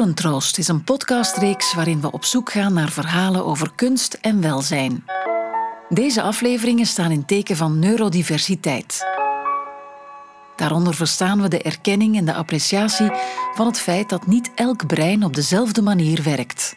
[0.00, 5.04] Orentroost is een podcastreeks waarin we op zoek gaan naar verhalen over kunst en welzijn.
[5.88, 9.06] Deze afleveringen staan in teken van neurodiversiteit.
[10.56, 13.10] Daaronder verstaan we de erkenning en de appreciatie
[13.54, 16.76] van het feit dat niet elk brein op dezelfde manier werkt.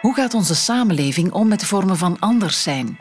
[0.00, 2.96] Hoe gaat onze samenleving om met vormen van anders zijn?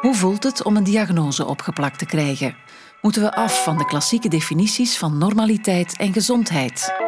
[0.00, 2.56] Hoe voelt het om een diagnose opgeplakt te krijgen?
[3.00, 7.03] Moeten we af van de klassieke definities van normaliteit en gezondheid?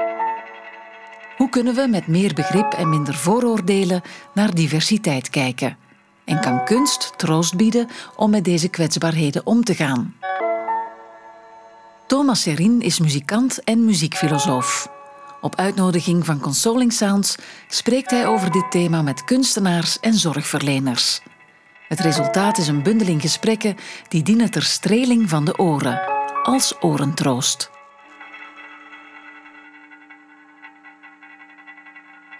[1.47, 4.03] Hoe kunnen we met meer begrip en minder vooroordelen
[4.35, 5.77] naar diversiteit kijken?
[6.25, 10.15] En kan kunst troost bieden om met deze kwetsbaarheden om te gaan?
[12.07, 14.89] Thomas Serin is muzikant en muziekfilosoof.
[15.41, 17.37] Op uitnodiging van Consoling Sounds
[17.69, 21.21] spreekt hij over dit thema met kunstenaars en zorgverleners.
[21.89, 23.77] Het resultaat is een bundeling gesprekken
[24.09, 26.01] die dienen ter streling van de oren,
[26.43, 27.75] als orentroost.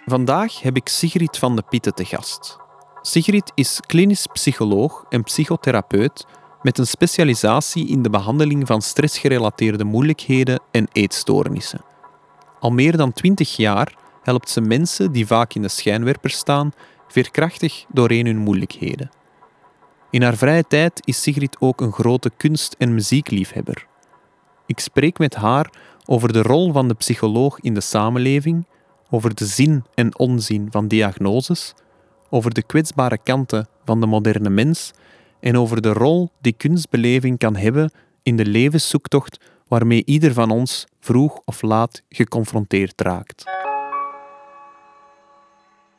[0.09, 2.57] Vandaag heb ik Sigrid van de Pitten te gast.
[3.01, 6.25] Sigrid is klinisch psycholoog en psychotherapeut
[6.61, 11.81] met een specialisatie in de behandeling van stressgerelateerde moeilijkheden en eetstoornissen.
[12.59, 16.71] Al meer dan twintig jaar helpt ze mensen die vaak in de schijnwerper staan
[17.07, 19.09] veerkrachtig doorheen hun moeilijkheden.
[20.09, 23.87] In haar vrije tijd is Sigrid ook een grote kunst- en muziekliefhebber.
[24.65, 25.69] Ik spreek met haar
[26.05, 28.65] over de rol van de psycholoog in de samenleving,
[29.09, 31.73] over de zin en onzin van diagnoses,
[32.29, 34.93] over de kwetsbare kanten van de moderne mens
[35.39, 37.91] en over de rol die kunstbeleving kan hebben
[38.23, 43.43] in de levenszoektocht waarmee ieder van ons vroeg of laat geconfronteerd raakt.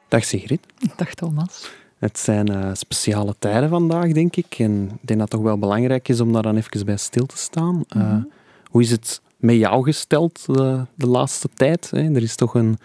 [0.09, 0.61] Dag Sigrid.
[0.97, 1.71] Dag Thomas.
[1.99, 4.57] Het zijn uh, speciale tijden vandaag, denk ik.
[4.59, 7.27] En ik denk dat het toch wel belangrijk is om daar dan even bij stil
[7.27, 7.85] te staan.
[7.97, 8.31] Uh, mm -hmm.
[8.71, 11.91] Hoe is het met jou gesteld de, de laatste tijd?
[11.91, 12.15] Hè?
[12.15, 12.79] Er is toch een,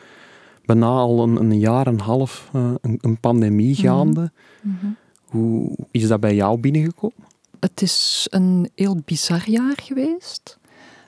[0.66, 4.32] bijna al een, een jaar en een half uh, een, een, pandemie gaande.
[4.62, 4.96] Mm -hmm.
[5.24, 7.18] Hoe is dat bij jou binnengekomen?
[7.60, 10.58] Het is een heel bizar jaar geweest.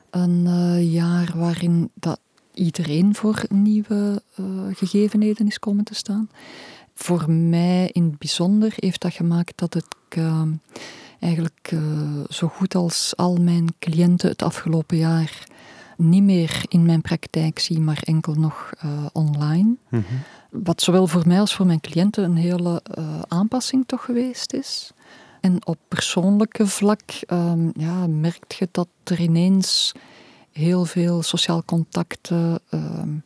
[0.09, 2.19] Een uh, jaar waarin dat
[2.53, 6.29] iedereen voor nieuwe uh, gegevenheden is komen te staan.
[6.93, 10.41] Voor mij in het bijzonder heeft dat gemaakt dat ik uh,
[11.19, 11.73] eigenlijk
[12.29, 15.43] zo goed als al mijn cliënten het afgelopen jaar
[15.97, 18.69] niet meer in mijn praktijk zie, maar enkel nog
[19.11, 19.63] online.
[19.63, 20.03] Mm -hmm.
[20.63, 22.81] Wat zowel voor mij als voor mijn cliënten een hele
[23.27, 24.91] aanpassing toch geweest is.
[25.45, 29.91] En op persoonlijke vlak um, ja, merk je dat er ineens
[30.51, 33.23] heel veel sociaal contacten um,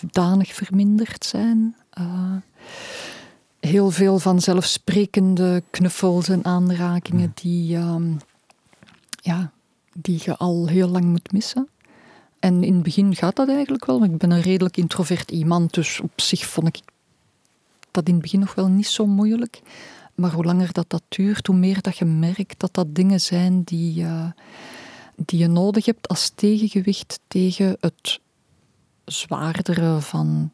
[0.00, 1.76] danig verminderd zijn.
[2.00, 2.36] Uh,
[3.60, 8.16] heel veel vanzelfsprekende knuffels en aanrakingen die, um,
[9.20, 9.52] ja,
[9.92, 11.68] die je al heel lang moet missen.
[12.38, 14.04] En in het begin gaat dat eigenlijk wel.
[14.04, 16.80] Ik ben een redelijk introvert iemand, dus op zich vond ik
[17.90, 19.60] dat in het begin nog wel niet zo moeilijk.
[20.14, 23.62] Maar hoe langer dat, dat duurt, hoe meer dat je merkt dat dat dingen zijn
[23.62, 24.30] die, uh,
[25.16, 28.20] die je nodig hebt als tegengewicht tegen het
[29.04, 30.52] zwaardere van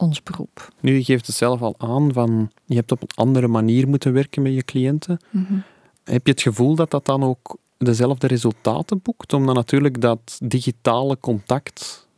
[0.00, 0.72] ons beroep.
[0.80, 4.12] Nu, je geeft het zelf al aan van je hebt op een andere manier moeten
[4.12, 5.20] werken met je cliënten.
[5.30, 5.62] Mm -hmm.
[6.04, 9.32] Heb je het gevoel dat dat dan ook dezelfde resultaten boekt?
[9.32, 12.08] Omdat natuurlijk dat digitale contact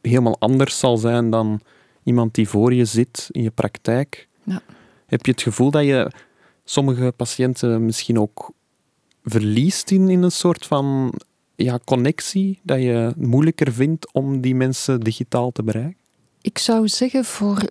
[0.00, 1.60] helemaal anders zal zijn dan
[2.02, 4.28] iemand die voor je zit in je praktijk.
[4.42, 4.62] Ja.
[5.06, 6.10] Heb je het gevoel dat je
[6.64, 8.52] sommige patiënten misschien ook
[9.22, 11.12] verliest in, in een soort van
[11.54, 16.05] ja, connectie, dat je moeilijker vindt om die mensen digitaal te bereiken?
[16.46, 17.70] Ik zou zeggen, voor 90%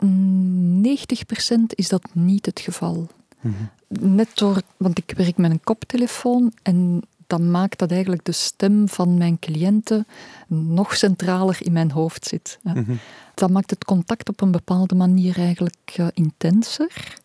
[1.68, 3.08] is dat niet het geval.
[3.42, 3.70] Mm -hmm.
[4.16, 8.90] Net door, want ik werk met een koptelefoon en dan maakt dat eigenlijk de stem
[8.90, 10.08] van mijn cliënten
[10.48, 12.60] nog centraler in mijn hoofd zit.
[12.62, 13.00] Mm -hmm.
[13.34, 17.18] Dat maakt het contact op een bepaalde manier eigenlijk uh, intenser.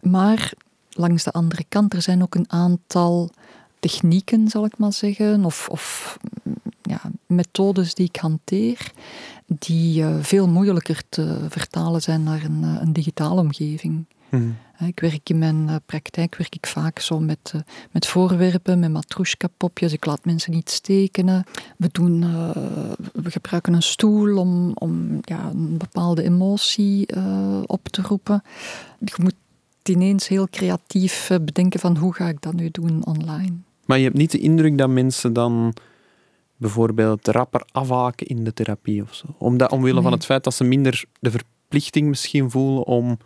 [0.00, 0.52] Maar
[0.90, 3.30] langs de andere kant, er zijn ook een aantal
[3.78, 6.18] technieken, zal ik maar zeggen, of, of
[6.82, 8.92] ja, methodes die ik hanteer,
[9.58, 14.04] die uh, veel moeilijker te vertalen zijn naar een, uh, een digitale omgeving.
[14.30, 14.56] Mm.
[14.86, 17.54] Ik werk in mijn praktijk werk ik vaak zo met,
[17.90, 19.92] met voorwerpen, met matroeska-popjes.
[19.92, 21.44] Ik laat mensen niet tekenen.
[21.76, 22.20] We, doen,
[23.12, 27.06] we gebruiken een stoel om, om ja, een bepaalde emotie
[27.66, 28.42] op te roepen.
[28.98, 29.34] Je moet
[29.82, 33.52] ineens heel creatief bedenken van hoe ga ik dat nu doen online.
[33.86, 35.74] Maar je hebt niet de indruk dat mensen dan
[36.62, 39.26] bijvoorbeeld rapper afhaken in de therapie of zo?
[39.38, 40.02] Omdat, omwille nee.
[40.02, 43.18] van het feit dat ze minder de verplichting misschien voelen om...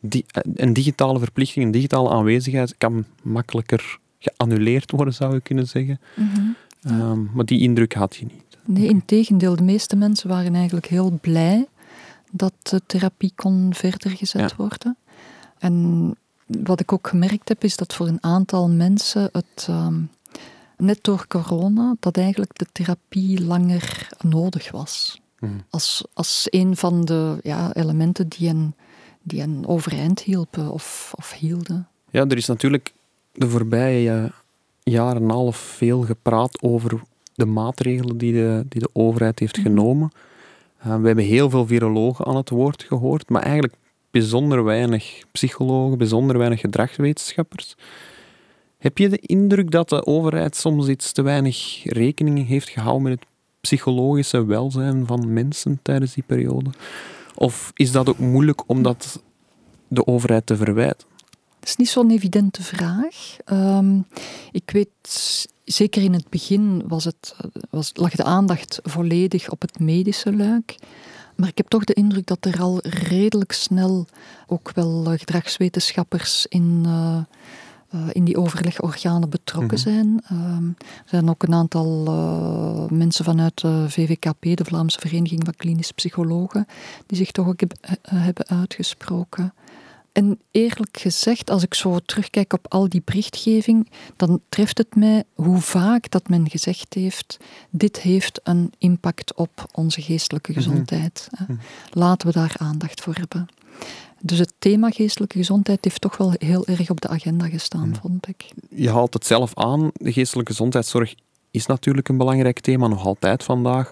[0.00, 6.00] Die, een digitale verplichting, een digitale aanwezigheid kan makkelijker geannuleerd worden, zou je kunnen zeggen.
[6.14, 7.00] Mm -hmm.
[7.00, 8.58] um, maar die indruk had je niet.
[8.64, 9.56] Nee, in tegendeel.
[9.56, 11.66] De meeste mensen waren eigenlijk heel blij
[12.30, 14.56] dat de therapie kon verder gezet Ja.
[14.56, 14.96] worden.
[15.58, 16.14] En
[16.46, 20.00] wat ik ook gemerkt heb, is dat voor een aantal mensen het, ehm,
[20.78, 25.20] net door corona, dat eigenlijk de therapie langer nodig was.
[25.38, 25.52] Mhm.
[25.70, 28.74] Als, als een van de ja, elementen die hen,
[29.22, 31.88] die hen overeind hielpen of, of hielden.
[32.10, 32.92] Ja, er is natuurlijk
[33.32, 34.32] de voorbije
[34.82, 37.00] jaar en een half veel gepraat over
[37.34, 39.66] de maatregelen die de, die de overheid heeft Mhm.
[39.66, 40.10] genomen.
[40.78, 43.74] Eh, we hebben heel veel virologen aan het woord gehoord, maar eigenlijk
[44.10, 47.76] bijzonder weinig psychologen, bijzonder weinig gedragswetenschappers.
[48.78, 53.12] Heb je de indruk dat de overheid soms iets te weinig rekening heeft gehouden met
[53.12, 53.28] het
[53.60, 56.70] psychologische welzijn van mensen tijdens die periode?
[57.34, 59.22] Of is dat ook moeilijk om dat
[59.88, 61.08] de overheid te verwijten?
[61.60, 63.36] Het is niet zo'n evidente vraag.
[63.44, 63.98] Ehm,
[64.52, 67.36] ik weet, zeker in het begin was het,
[67.70, 70.76] was, lag de aandacht volledig op het medische luik.
[71.36, 74.06] Maar ik heb toch de indruk dat er al redelijk snel
[74.46, 77.20] ook wel eh, gedragswetenschappers in, eh,
[77.90, 79.88] eh, in die overlegorganen betrokken Mhm.
[79.88, 80.20] zijn.
[80.28, 85.54] Ehm, er zijn ook een aantal eh, mensen vanuit de VVKP, de Vlaamse Vereniging van
[85.56, 86.66] Klinisch Psychologen,
[87.06, 89.52] die zich toch ook heb- eh, hebben uitgesproken.
[90.12, 95.24] En eerlijk gezegd, als ik zo terugkijk op al die berichtgeving, dan treft het mij
[95.34, 97.36] hoe vaak dat men gezegd heeft,
[97.70, 100.60] dit heeft een impact op onze geestelijke Mhm.
[100.60, 101.28] gezondheid.
[101.38, 101.52] Mhm.
[101.90, 103.46] Laten we daar aandacht voor hebben.
[104.20, 108.28] Dus het thema geestelijke gezondheid heeft toch wel heel erg op de agenda gestaan, vond
[108.28, 108.50] ik.
[108.70, 109.90] je haalt het zelf aan.
[109.92, 111.14] De geestelijke gezondheidszorg
[111.50, 113.90] is natuurlijk een belangrijk thema, nog altijd vandaag.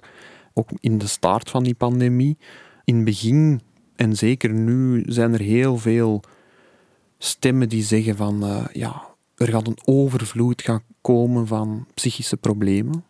[0.55, 2.38] Ook in de start van die pandemie.
[2.84, 3.61] In het begin,
[3.96, 6.23] en zeker nu, zijn er heel veel
[7.19, 9.02] stemmen die zeggen van eh, ja,
[9.37, 13.05] er gaat een overvloed gaan komen van psychische problemen.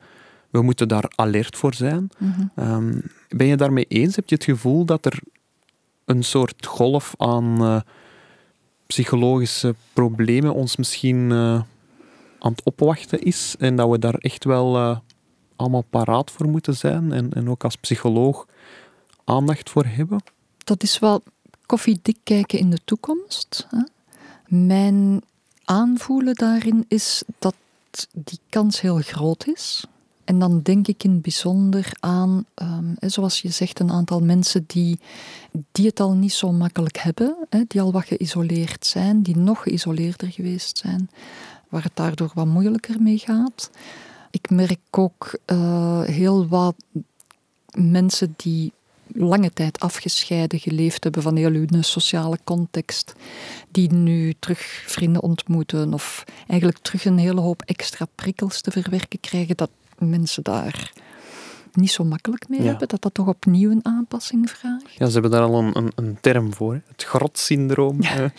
[0.50, 2.08] We moeten daar alert voor zijn.
[2.18, 2.46] Mhm.
[2.54, 2.98] Ehm,
[3.28, 4.16] ben je daarmee eens?
[4.16, 5.18] Heb je het gevoel dat er
[6.06, 7.80] een soort golf aan eh,
[8.86, 11.62] psychologische problemen ons misschien eh,
[12.38, 14.98] aan het opwachten is en dat we daar echt wel eh,
[15.56, 18.46] allemaal paraat voor moeten zijn en, en ook als psycholoog
[19.24, 20.22] aandacht voor hebben?
[20.64, 21.22] Dat is wel
[21.66, 23.66] koffiedik kijken in de toekomst.
[23.70, 23.82] Hè.
[24.46, 25.22] Mijn
[25.64, 27.54] aanvoelen daarin is dat
[28.12, 29.84] die kans heel groot is.
[30.26, 34.64] En dan denk ik in het bijzonder aan, ehm, zoals je zegt, een aantal mensen
[34.66, 34.98] die,
[35.72, 39.62] die het al niet zo makkelijk hebben, hè, die al wat geïsoleerd zijn, die nog
[39.62, 41.10] geïsoleerder geweest zijn,
[41.68, 43.70] waar het daardoor wat moeilijker mee gaat.
[44.30, 46.74] Ik merk ook eh, heel wat
[47.70, 48.72] mensen die
[49.06, 53.14] lange tijd afgescheiden geleefd hebben van heel hun sociale context,
[53.70, 59.20] die nu terug vrienden ontmoeten of eigenlijk terug een hele hoop extra prikkels te verwerken
[59.20, 60.92] krijgen, dat mensen daar
[61.72, 62.66] niet zo makkelijk mee Ja.
[62.66, 64.92] hebben, dat dat toch opnieuw een aanpassing vraagt.
[64.98, 66.80] Ja, ze hebben daar al een, een, een term voor, hè.
[66.86, 68.02] het grotsyndroom.
[68.02, 68.30] Ja, eh.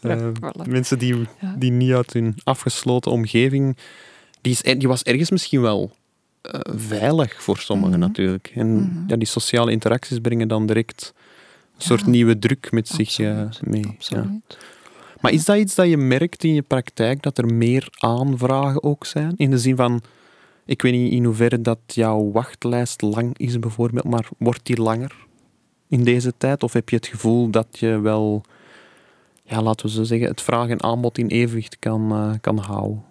[0.00, 0.68] ja, voilà.
[0.68, 1.28] mensen die,
[1.58, 3.76] die niet uit hun afgesloten omgeving.
[4.40, 5.90] Die, is, die was ergens misschien wel
[6.42, 8.08] eh, veilig voor sommigen Mhm.
[8.08, 8.52] natuurlijk.
[8.54, 9.04] En Mhm.
[9.06, 11.12] ja, die sociale interacties brengen dan direct
[11.76, 13.86] een soort nieuwe druk met zich eh, mee.
[13.86, 14.58] Absoluut.
[15.20, 19.06] Maar is dat iets dat je merkt in je praktijk, dat er meer aanvragen ook
[19.06, 19.32] zijn?
[19.36, 20.02] In de zin van,
[20.64, 25.26] ik weet niet in hoeverre dat jouw wachtlijst lang is bijvoorbeeld, maar wordt die langer
[25.88, 26.62] in deze tijd?
[26.62, 28.42] Of heb je het gevoel dat je wel,
[29.42, 33.04] ja, laten we zo zeggen, het vraag en aanbod in evenwicht kan, eh, kan houden?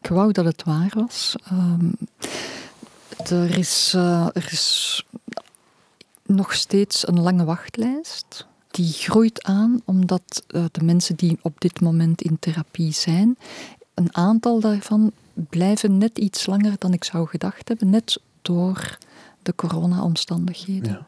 [0.00, 1.36] Ik wou dat het waar was.
[1.44, 1.90] Ehm,
[3.16, 5.04] er, is, eh, er is
[6.26, 8.46] nog steeds een lange wachtlijst.
[8.70, 13.38] Die groeit aan omdat eh, de mensen die op dit moment in therapie zijn,
[13.94, 18.98] een aantal daarvan blijven net iets langer dan ik zou gedacht hebben, net door
[19.42, 21.06] de corona-omstandigheden.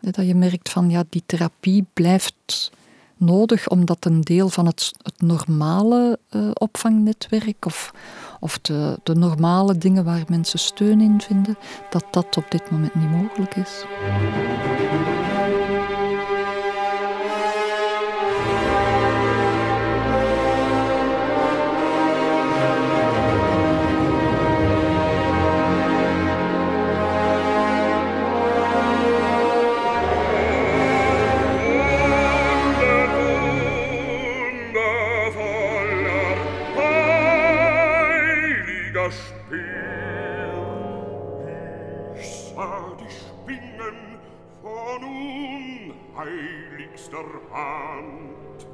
[0.00, 0.10] Ja.
[0.10, 2.70] Dat je merkt van ja, die therapie blijft
[3.16, 7.92] nodig omdat een deel van het, het normale eh, opvangnetwerk of,
[8.40, 11.58] of de, de normale dingen waar mensen steun in vinden,
[11.90, 13.84] dat dat op dit moment niet mogelijk is.
[46.98, 48.66] nächster Hand.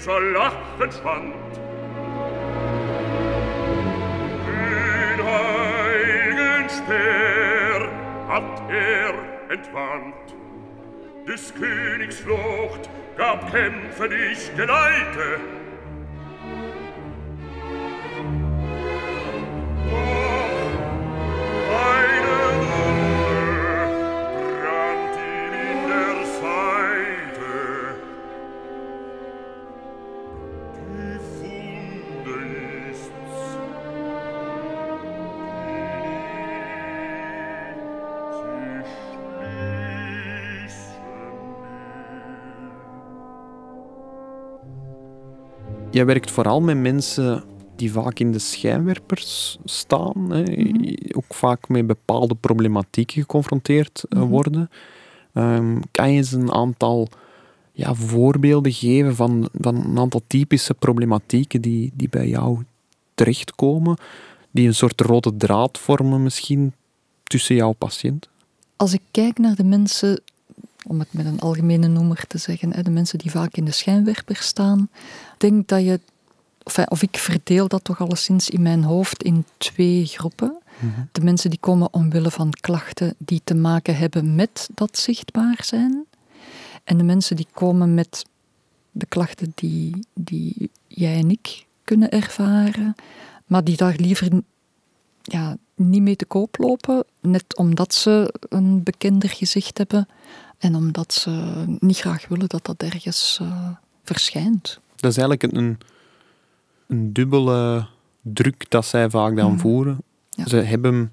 [0.00, 1.34] Glitzer lachend schwand.
[4.46, 7.88] Den heiligen Speer
[8.26, 9.14] hat er
[9.52, 10.34] entwandt.
[11.28, 12.88] Des Königs Flucht
[13.18, 15.38] gab Kämpfe nicht geleite,
[46.00, 47.44] Jij werkt vooral met mensen
[47.76, 50.42] die vaak in de schijnwerpers staan, hè,
[51.12, 54.70] ook vaak met bepaalde problematieken geconfronteerd eh, worden.
[55.32, 57.08] Ehm, kan je eens een aantal
[57.72, 62.58] ja, voorbeelden geven van, van een aantal typische problematieken die, die bij jou
[63.14, 63.96] terechtkomen,
[64.50, 66.72] die een soort rode draad vormen misschien
[67.22, 68.28] tussen jouw patiënt?
[68.76, 70.22] Als ik kijk naar de mensen,
[70.86, 74.36] om het met een algemene noemer te zeggen, de mensen die vaak in de schijnwerper
[74.36, 74.88] staan,
[75.38, 76.00] denk dat je,
[76.88, 80.58] of, ik verdeel dat toch alleszins in mijn hoofd in twee groepen.
[81.12, 86.04] De mensen die komen omwille van klachten die te maken hebben met dat zichtbaar zijn.
[86.84, 88.24] En de mensen die komen met
[88.92, 92.94] de klachten die, die jij en ik kunnen ervaren,
[93.46, 94.28] maar die daar liever
[95.22, 100.08] ja, niet mee te koop lopen, net omdat ze een bekender gezicht hebben
[100.60, 103.68] en omdat ze niet graag willen dat dat ergens eh,
[104.02, 104.80] verschijnt.
[104.96, 105.78] Dat is eigenlijk een,
[106.86, 107.86] een dubbele
[108.20, 109.98] druk dat zij vaak dan voeren.
[110.30, 110.46] Ja.
[110.46, 111.12] Ze hebben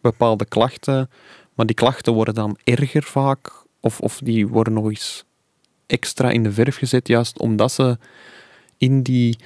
[0.00, 1.10] bepaalde klachten,
[1.54, 5.24] maar die klachten worden dan erger vaak, of, of die worden nog eens
[5.86, 7.98] extra in de verf gezet, juist omdat ze
[8.76, 9.38] in die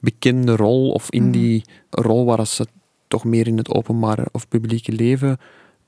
[0.00, 2.66] bekende rol, of in die rol waar ze
[3.08, 5.38] toch meer in het openbare of publieke leven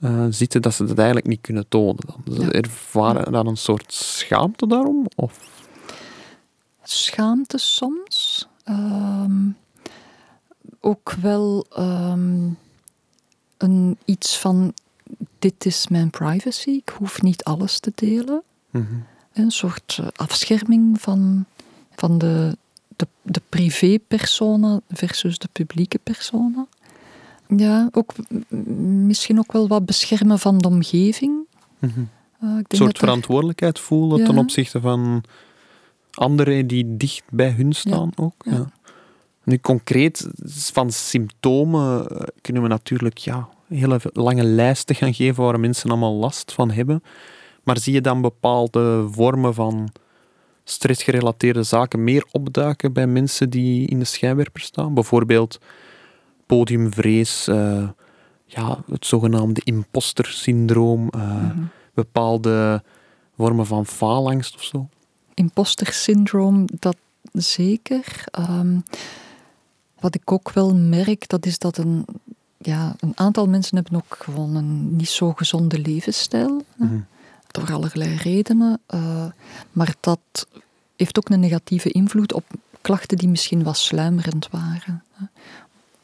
[0.01, 2.05] eh, zitten, dat ze dat eigenlijk niet kunnen tonen.
[2.07, 2.35] Dan.
[2.35, 2.51] Ze Ja.
[2.51, 5.07] ervaren dan een soort schaamte daarom?
[5.17, 5.39] Of?
[6.83, 8.47] Schaamte soms.
[8.65, 9.49] ehm,
[10.81, 12.49] ook wel ehm,
[13.57, 14.73] een, iets van:
[15.39, 18.43] dit is mijn privacy, ik hoef niet alles te delen.
[18.71, 18.85] Mhm.
[19.33, 21.45] Een soort eh, afscherming van,
[21.97, 22.57] van de,
[22.97, 26.67] de, de privé-persona versus de publieke persona.
[27.57, 28.13] Ja, ook
[29.07, 31.47] misschien ook wel wat beschermen van de omgeving.
[31.79, 31.91] Mhm.
[32.41, 35.25] Eh, ik Een soort dat er- verantwoordelijkheid voelen ten opzichte van
[36.13, 38.35] anderen die dicht bij hun staan ook.
[38.45, 38.53] Ja.
[38.53, 38.71] ja.
[39.45, 40.29] Nu, concreet
[40.73, 46.15] van symptomen eh, kunnen we natuurlijk ja, hele lange lijsten gaan geven waar mensen allemaal
[46.15, 47.03] last van hebben.
[47.63, 49.89] Maar zie je dan bepaalde vormen van
[50.65, 54.95] stressgerelateerde zaken meer opduiken bij mensen die in de schijnwerper staan?
[54.95, 55.59] Bijvoorbeeld
[56.49, 57.89] podiumvrees, eh,
[58.45, 61.51] ja, het zogenaamde imposter-syndroom, eh,
[61.95, 62.83] bepaalde
[63.37, 64.89] vormen van faalangst of zo.
[65.35, 66.97] imposter syndroom, dat
[67.33, 68.25] zeker.
[68.31, 68.79] Ehm,
[70.01, 72.05] wat ik ook wel merk, dat is dat een,
[72.59, 76.65] ja, een aantal mensen hebben ook gewoon een niet zo gezonde levensstijl.
[76.77, 76.99] Mhm.
[77.51, 78.81] Door allerlei redenen.
[78.87, 79.27] eh,
[79.73, 80.47] maar dat
[80.97, 82.45] heeft ook een negatieve invloed op
[82.81, 85.03] klachten die misschien wat sluimerend waren.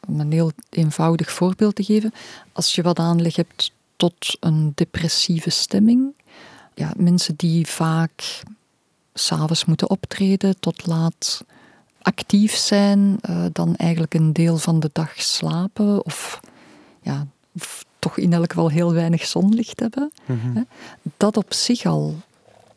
[0.07, 2.13] Om een heel eenvoudig voorbeeld te geven.
[2.51, 6.13] Als je wat aanleg hebt tot een depressieve stemming,
[6.73, 8.43] ja, mensen die vaak
[9.13, 11.43] s'avonds moeten optreden, tot laat
[12.01, 16.39] actief zijn, eh, dan eigenlijk een deel van de dag slapen of,
[17.01, 20.11] ja, of toch in elk geval heel weinig zonlicht hebben.
[20.25, 20.61] Mhm.
[21.17, 22.15] Dat op zich al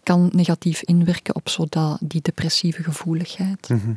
[0.03, 3.69] kan negatief inwerken op zo dat, die depressieve gevoeligheid.
[3.69, 3.93] Mhm.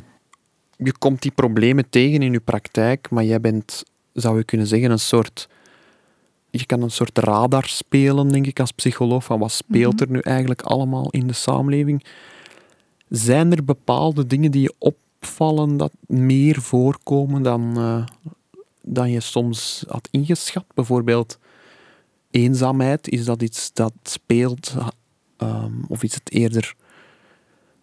[0.76, 4.90] Je komt die problemen tegen in je praktijk, maar jij bent, zou je kunnen zeggen,
[4.90, 5.48] een soort...
[6.50, 10.18] Je kan een soort radar spelen, denk ik, als psycholoog, van wat speelt er nu
[10.18, 12.04] eigenlijk allemaal in de samenleving.
[13.08, 18.04] Zijn er bepaalde dingen die je opvallen dat meer voorkomen dan, eh,
[18.82, 20.64] dan je soms had ingeschat?
[20.74, 21.38] Bijvoorbeeld
[22.30, 24.74] eenzaamheid, is dat iets dat speelt?
[25.36, 26.74] Ehm, of is het eerder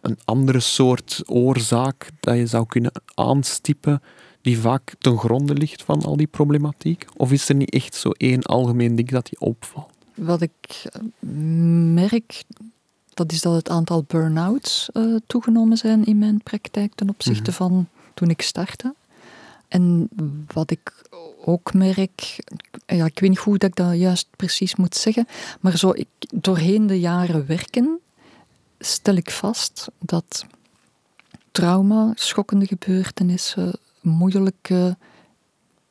[0.02, 4.02] een andere soort oorzaak dat je zou kunnen aanstippen,
[4.42, 7.06] die vaak ten gronde ligt van al die problematiek?
[7.16, 9.92] Of is er niet echt zo één algemeen ding dat die opvalt?
[10.14, 11.02] Wat ik eh,
[11.94, 12.44] merk,
[13.14, 17.60] dat is dat het aantal burn-outs uh, toegenomen zijn in mijn praktijk ten opzichte mhm.
[17.60, 18.94] van toen ik startte.
[19.68, 20.10] En
[20.54, 21.10] wat ik
[21.46, 22.40] ook merk,
[22.86, 25.28] ja, ik weet niet hoe dat ik dat juist precies moet zeggen,
[25.60, 28.00] maar zo ik, doorheen de jaren werken
[28.80, 30.46] stel ik vast dat
[31.52, 34.98] trauma, schokkende gebeurtenissen, moeilijke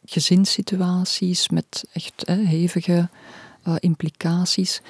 [0.04, 3.08] gezinssituaties met echt hè, hevige
[3.68, 4.80] uh, implicaties,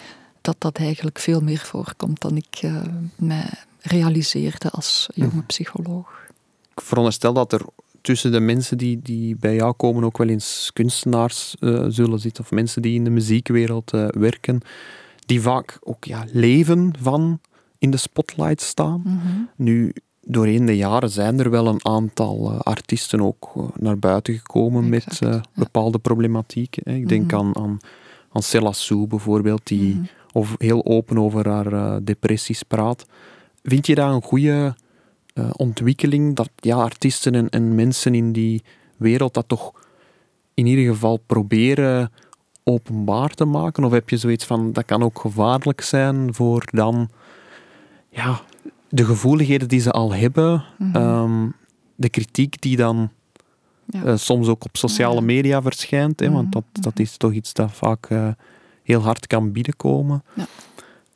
[0.40, 2.82] dat dat eigenlijk veel meer voorkomt dan ik uh,
[3.16, 3.50] mij
[3.80, 5.46] realiseerde als jonge mhm.
[5.46, 6.26] psycholoog.
[6.74, 7.62] Ik veronderstel dat er
[8.00, 12.44] tussen de mensen die, die bij jou komen ook wel eens kunstenaars uh, zullen zitten,
[12.44, 14.60] of mensen die in de muziekwereld werken,
[15.26, 17.40] die vaak ook ja, leven van
[17.78, 19.00] in de spotlight staan.
[19.04, 19.42] Mhm.
[19.56, 24.88] Nu, doorheen de jaren zijn er wel een aantal uh, artiesten ook naar buiten gekomen
[24.88, 25.20] met
[25.54, 26.94] bepaalde problematieken.
[26.94, 27.36] Ik denk mhm.
[27.36, 27.78] aan, aan
[28.32, 28.72] aan Cella
[29.08, 33.06] bijvoorbeeld, die mm of heel open over haar depressies praat.
[33.62, 34.74] Vind je dat een goede
[35.52, 38.62] ontwikkeling, dat ja, artiesten en, en, mensen in die
[38.96, 39.72] wereld dat toch
[40.54, 42.12] in ieder geval proberen
[42.62, 43.84] openbaar te maken?
[43.84, 47.10] Of heb je zoiets van, dat kan ook gevaarlijk zijn voor dan
[48.08, 48.40] ja,
[48.88, 51.54] de gevoeligheden die ze al hebben, mm -hmm.
[51.94, 53.10] de kritiek die dan
[53.90, 54.04] ja.
[54.04, 56.20] Eh, soms ook op sociale media verschijnt.
[56.20, 57.02] Hè, want mhm, dat, dat mhm.
[57.02, 58.28] is toch iets dat vaak uh,
[58.82, 60.24] heel hard kan binnenkomen.
[60.34, 60.46] Ja.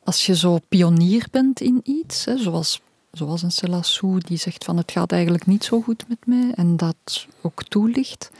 [0.03, 4.77] Als je zo pionier bent in iets, hè, zoals, zoals een Selassou die zegt van
[4.77, 8.31] het gaat eigenlijk niet zo goed met mij en dat ook toelicht.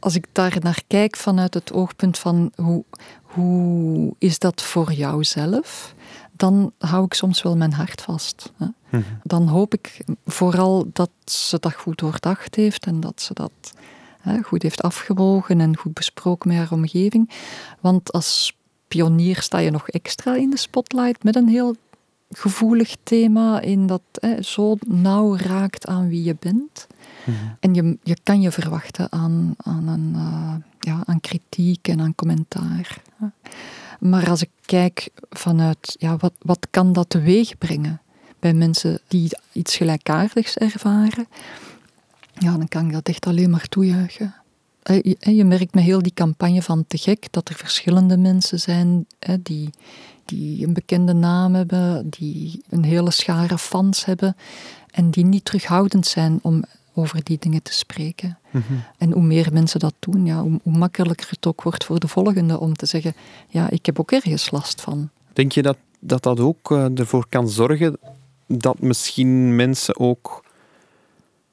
[0.00, 2.84] Als ik daar naar kijk vanuit het oogpunt van hoe,
[3.22, 5.94] hoe is dat voor jouzelf,
[6.40, 8.52] dan hou ik soms wel mijn hart vast.
[8.56, 8.66] Hè.
[8.88, 9.02] Mhm.
[9.22, 13.72] Dan hoop ik vooral dat ze dat goed doordacht heeft en dat ze dat
[14.20, 17.30] hè, goed heeft afgewogen en goed besproken met haar omgeving.
[17.80, 18.56] Want als
[18.88, 21.76] pionier sta je nog extra in de spotlight met een heel
[22.30, 26.86] gevoelig thema in dat hè, zo nauw raakt aan wie je bent.
[27.24, 27.36] Mhm.
[27.60, 32.14] En je, je kan je verwachten aan, aan, een, uh, ja, aan kritiek en aan
[32.14, 33.02] commentaar.
[34.00, 38.00] Maar als ik kijk vanuit, ja, wat, wat kan dat teweeg brengen
[38.38, 41.26] bij mensen die iets gelijkaardigs ervaren,
[42.34, 44.34] ja, dan kan ik dat echt alleen maar toejuichen.
[45.18, 49.06] Je merkt met heel die campagne van Te Gek dat er verschillende mensen zijn
[49.42, 49.70] die,
[50.24, 54.36] die een bekende naam hebben, die een hele schare fans hebben
[54.90, 56.64] en die niet terughoudend zijn om
[57.00, 58.38] over die dingen te spreken.
[58.50, 58.62] Mhm.
[58.98, 62.08] En hoe meer mensen dat doen, ja, hoe, hoe, makkelijker het ook wordt voor de
[62.08, 63.14] volgende om te zeggen,
[63.48, 65.10] ja, ik heb ook ergens last van.
[65.32, 67.98] Denk je dat dat, dat ook uh, ervoor kan zorgen
[68.46, 70.44] dat misschien mensen ook,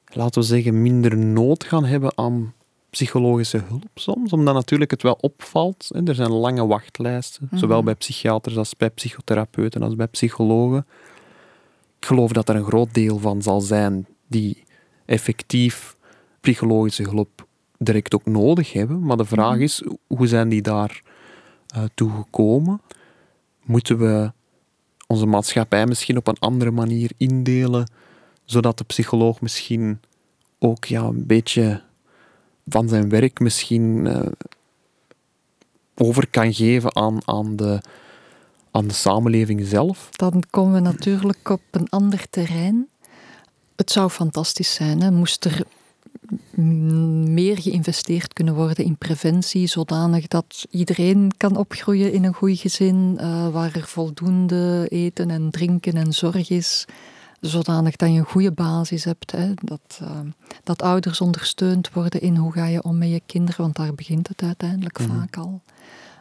[0.06, 2.52] laten we zeggen, minder nood gaan hebben aan
[2.90, 4.32] psychologische hulp soms?
[4.32, 5.88] Omdat natuurlijk het wel opvalt.
[5.88, 6.02] Hè?
[6.04, 7.60] Er zijn lange wachtlijsten, mhm.
[7.60, 10.86] zowel bij psychiaters als bij psychotherapeuten als bij psychologen.
[12.00, 14.64] Ik geloof dat er een groot deel van zal zijn die
[15.08, 15.96] effectief
[16.40, 17.46] psychologische hulp
[17.78, 19.02] direct ook nodig hebben.
[19.02, 19.62] Maar de vraag mhm.
[19.62, 21.02] is, hoe zijn die daar
[21.76, 22.80] uh, toe gekomen?
[23.64, 24.32] Moeten we
[25.06, 27.90] onze maatschappij misschien op een andere manier indelen,
[28.44, 30.00] zodat de psycholoog misschien
[30.58, 31.82] ook ja, een beetje
[32.66, 34.26] van zijn werk misschien uh,
[35.94, 37.80] over kan geven aan, aan, de,
[38.70, 40.08] aan de samenleving zelf?
[40.10, 42.88] Dan komen we natuurlijk op een ander terrein.
[43.78, 45.10] Het zou fantastisch zijn, hè?
[45.10, 45.62] moest er
[47.30, 53.18] meer geïnvesteerd kunnen worden in preventie, zodanig dat iedereen kan opgroeien in een goed gezin,
[53.20, 56.84] uh, waar er voldoende eten en drinken en zorg is,
[57.40, 59.54] zodanig dat je een goede basis hebt, hè?
[59.54, 60.10] Dat, uh,
[60.64, 64.28] dat ouders ondersteund worden in hoe ga je om met je kinderen, want daar begint
[64.28, 65.08] het uiteindelijk mhm.
[65.08, 65.60] vaak al.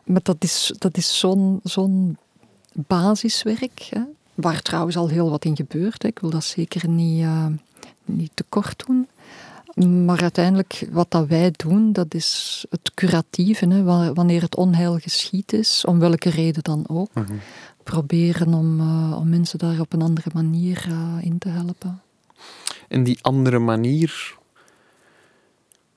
[0.03, 2.17] Maar dat is, dat is zo'n zo'n
[2.73, 3.87] basiswerk.
[3.89, 4.01] Hè?
[4.37, 6.03] Waar trouwens al heel wat in gebeurt.
[6.03, 7.45] Ik wil dat zeker niet, uh,
[8.05, 9.07] niet tekort doen.
[10.05, 13.67] Maar uiteindelijk, wat dat wij doen, dat is het curatieve.
[13.67, 13.83] Hè.
[14.13, 17.13] Wanneer het onheil geschied is, om welke reden dan ook.
[17.13, 17.33] Mhm.
[17.83, 22.01] Proberen om, uh, om mensen daar op een andere manier uh, in te helpen.
[22.87, 24.35] En die andere manier,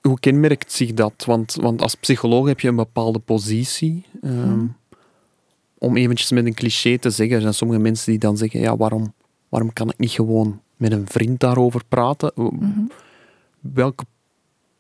[0.01, 1.25] hoe kenmerkt zich dat?
[1.27, 4.05] Want, want als psycholoog heb je een bepaalde positie.
[4.23, 4.77] Um,
[5.81, 8.77] om eventjes met een cliché te zeggen, er zijn sommige mensen die dan zeggen, ja,
[8.77, 9.13] waarom,
[9.49, 12.33] waarom kan ik niet gewoon met een vriend daarover praten?
[12.35, 12.85] Mhm.
[13.61, 14.05] Welke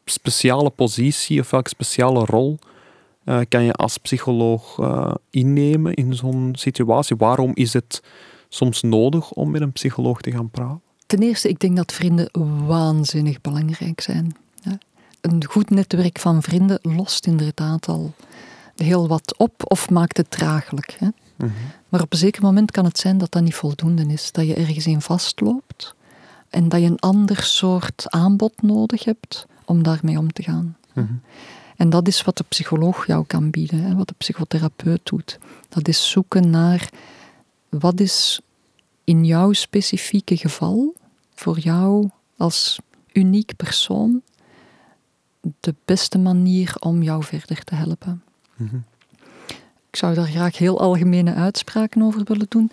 [0.04, 2.58] speciale positie of welke speciale rol
[3.24, 7.16] uh, kan je als psycholoog uh, innemen in zo'n situatie?
[7.16, 8.02] Waarom is het
[8.48, 10.82] soms nodig om met een psycholoog te gaan praten?
[11.06, 12.30] Ten eerste, ik denk dat vrienden
[12.66, 14.36] waanzinnig belangrijk zijn.
[15.20, 18.12] Een goed netwerk van vrienden lost inderdaad al
[18.76, 20.96] heel wat op of maakt het draaglijk.
[20.98, 21.08] Hè?
[21.88, 24.32] Maar op een zeker moment kan het zijn dat dat niet voldoende is.
[24.32, 25.94] Dat je ergens in vastloopt
[26.48, 30.76] en dat je een ander soort aanbod nodig hebt om daarmee om te gaan.
[31.76, 35.38] En dat is wat de psycholoog jou kan bieden, hè, wat de psychotherapeut doet.
[35.68, 36.90] Dat is zoeken naar
[37.68, 38.40] wat is
[39.04, 40.94] in jouw specifieke geval,
[41.34, 42.80] voor jou als
[43.12, 44.22] uniek persoon,
[45.60, 48.22] de beste manier om jou verder te helpen.
[48.60, 48.76] Mhm.
[49.90, 52.70] Ik zou daar graag heel algemene uitspraken over willen doen,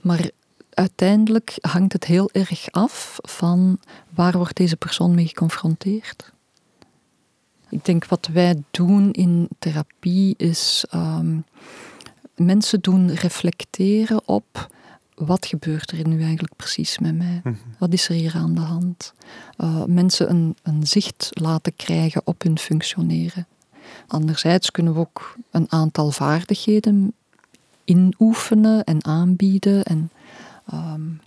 [0.00, 0.30] maar
[0.70, 3.78] uiteindelijk hangt het heel erg af van
[4.10, 6.32] waar wordt deze persoon mee geconfronteerd.
[7.68, 11.44] Ik denk wat wij doen in therapie is um,
[12.36, 14.68] mensen doen reflecteren op
[15.14, 17.40] wat gebeurt er nu eigenlijk precies met mij?
[17.44, 17.54] Mhm.
[17.78, 19.12] Wat is er hier aan de hand?
[19.58, 23.46] Uh, mensen een, een zicht laten krijgen op hun functioneren.
[24.06, 27.12] Anderzijds kunnen we ook een aantal vaardigheden
[27.84, 30.10] inoefenen en aanbieden en,
[30.74, 31.20] um,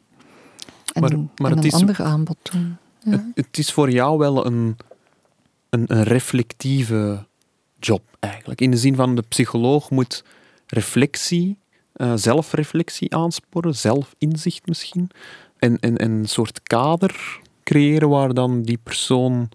[0.93, 2.77] en, maar, maar een is, ander aanbod doen.
[2.99, 3.11] Ja.
[3.11, 4.77] Het, het, is voor jou wel een,
[5.69, 7.25] een, een reflectieve
[7.79, 8.61] job eigenlijk.
[8.61, 10.23] In de zin van de psycholoog moet
[10.67, 11.57] reflectie,
[11.95, 15.09] uh, zelfreflectie aansporen, zelfinzicht misschien.
[15.57, 19.49] En, en, en een soort kader creëren waar dan die persoon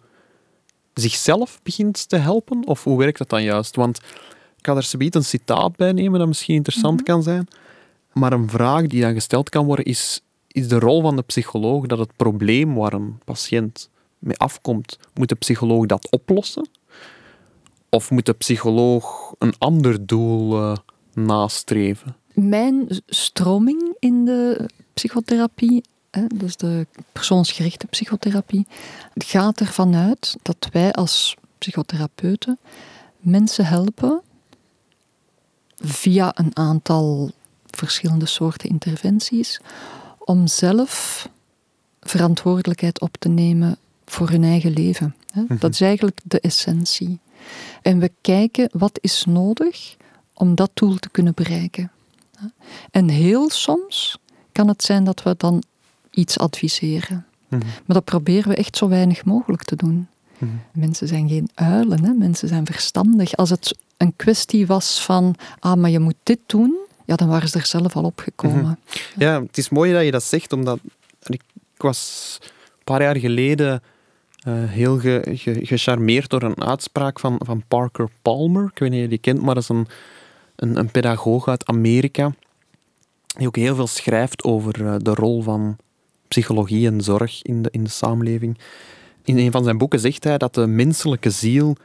[0.94, 2.66] zichzelf begint te helpen?
[2.66, 3.76] Of hoe werkt dat dan juist?
[3.76, 3.98] Want
[4.58, 7.04] ik ga er zometeen een citaat bij nemen dat misschien interessant mhm.
[7.04, 7.48] kan zijn.
[8.12, 11.86] Maar een vraag die dan gesteld kan worden is, is de rol van de psycholoog
[11.86, 16.68] dat het probleem waar een patiënt mee afkomt, moet de psycholoog dat oplossen?
[17.88, 20.76] Of moet de psycholoog een ander doel uh,
[21.14, 22.16] nastreven?
[22.34, 25.84] Mijn stroming in de psychotherapie
[26.34, 28.66] dus de persoonsgerichte psychotherapie,
[29.14, 32.58] gaat ervan uit dat wij als psychotherapeuten
[33.18, 34.22] mensen helpen
[35.76, 37.30] via een aantal
[37.70, 39.60] verschillende soorten interventies
[40.18, 41.28] om zelf
[42.00, 45.14] verantwoordelijkheid op te nemen voor hun eigen leven.
[45.34, 45.58] Mhm.
[45.58, 47.18] Dat is eigenlijk de essentie.
[47.82, 49.96] En we kijken wat is nodig
[50.34, 51.92] om dat doel te kunnen bereiken.
[52.90, 54.18] En heel soms
[54.52, 55.62] kan het zijn dat we dan
[56.14, 57.26] iets adviseren.
[57.48, 57.62] Mhm.
[57.66, 60.08] Maar dat proberen we echt zo weinig mogelijk te doen.
[60.38, 60.52] Mhm.
[60.72, 62.12] Mensen zijn geen uilen, hè?
[62.12, 63.36] mensen zijn verstandig.
[63.36, 67.48] Als het een kwestie was van, ah, maar je moet dit doen, ja, dan waren
[67.48, 68.64] ze er zelf al opgekomen.
[68.64, 68.76] Mm
[69.16, 70.78] Ja, het is mooi dat je dat zegt, omdat
[71.22, 71.42] ik,
[71.76, 73.82] was een paar jaar geleden
[74.48, 75.22] uh, heel ge,
[75.62, 78.64] gecharmeerd door een uitspraak van, van Parker Palmer.
[78.72, 79.86] Ik weet niet of je die kent, maar dat is een,
[80.56, 82.32] een, een pedagoog uit Amerika
[83.36, 85.76] die ook heel veel schrijft over eh, de rol van
[86.34, 88.58] psychologie en zorg in de, in de samenleving.
[89.24, 91.76] In een van zijn boeken zegt hij dat de menselijke ziel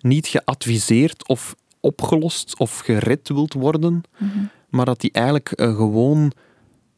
[0.00, 4.38] niet geadviseerd of opgelost of gered wilt worden, mhm.
[4.68, 6.32] maar dat die eigenlijk uh, gewoon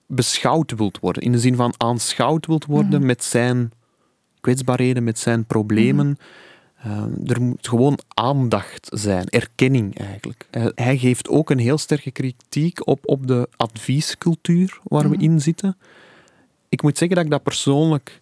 [0.06, 1.22] beschouwd wilt worden.
[1.22, 3.06] In de zin van aanschouwd wilt worden mhm.
[3.06, 3.72] met zijn
[4.40, 6.06] kwetsbaarheden, met zijn problemen.
[6.06, 6.16] Mm
[7.26, 10.46] er moet gewoon aandacht zijn, erkenning eigenlijk.
[10.74, 15.76] hij geeft ook een heel sterke kritiek op, op de adviescultuur waar we in zitten
[16.70, 18.20] ik moet zeggen dat ik dat persoonlijk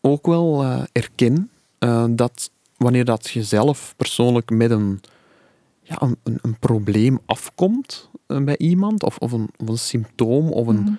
[0.00, 1.50] ook wel uh, erken.
[1.78, 5.00] Uh, dat wanneer dat je zelf persoonlijk met een,
[5.82, 10.66] ja, een, een, probleem afkomt uh, bij iemand, of, of, een, of een symptoom of
[10.66, 10.98] een, mm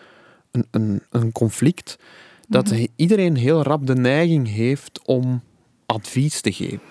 [0.52, 1.98] een, een, een, conflict,
[2.48, 5.42] dat mm iedereen heel rap de neiging heeft om
[5.86, 6.82] advies te geven.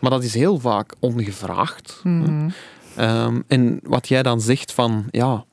[0.00, 2.00] Maar dat is heel vaak ongevraagd.
[2.02, 2.50] Mm
[2.98, 5.44] um, en wat jij dan zegt van, ja,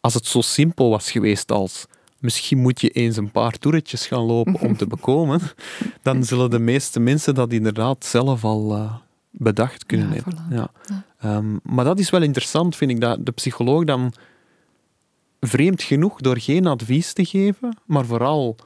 [0.00, 1.86] als het zo simpel was geweest als
[2.22, 5.40] misschien moet je eens een paar toeretjes gaan lopen om te bekomen,
[6.02, 8.94] dan zullen de meeste mensen dat inderdaad zelf al uh,
[9.30, 10.46] bedacht kunnen ja, hebben.
[10.50, 10.70] Ja.
[11.36, 14.12] Um, maar dat is wel interessant, vind ik, dat de psycholoog dan
[15.40, 18.56] vreemd genoeg door geen advies te geven, maar vooral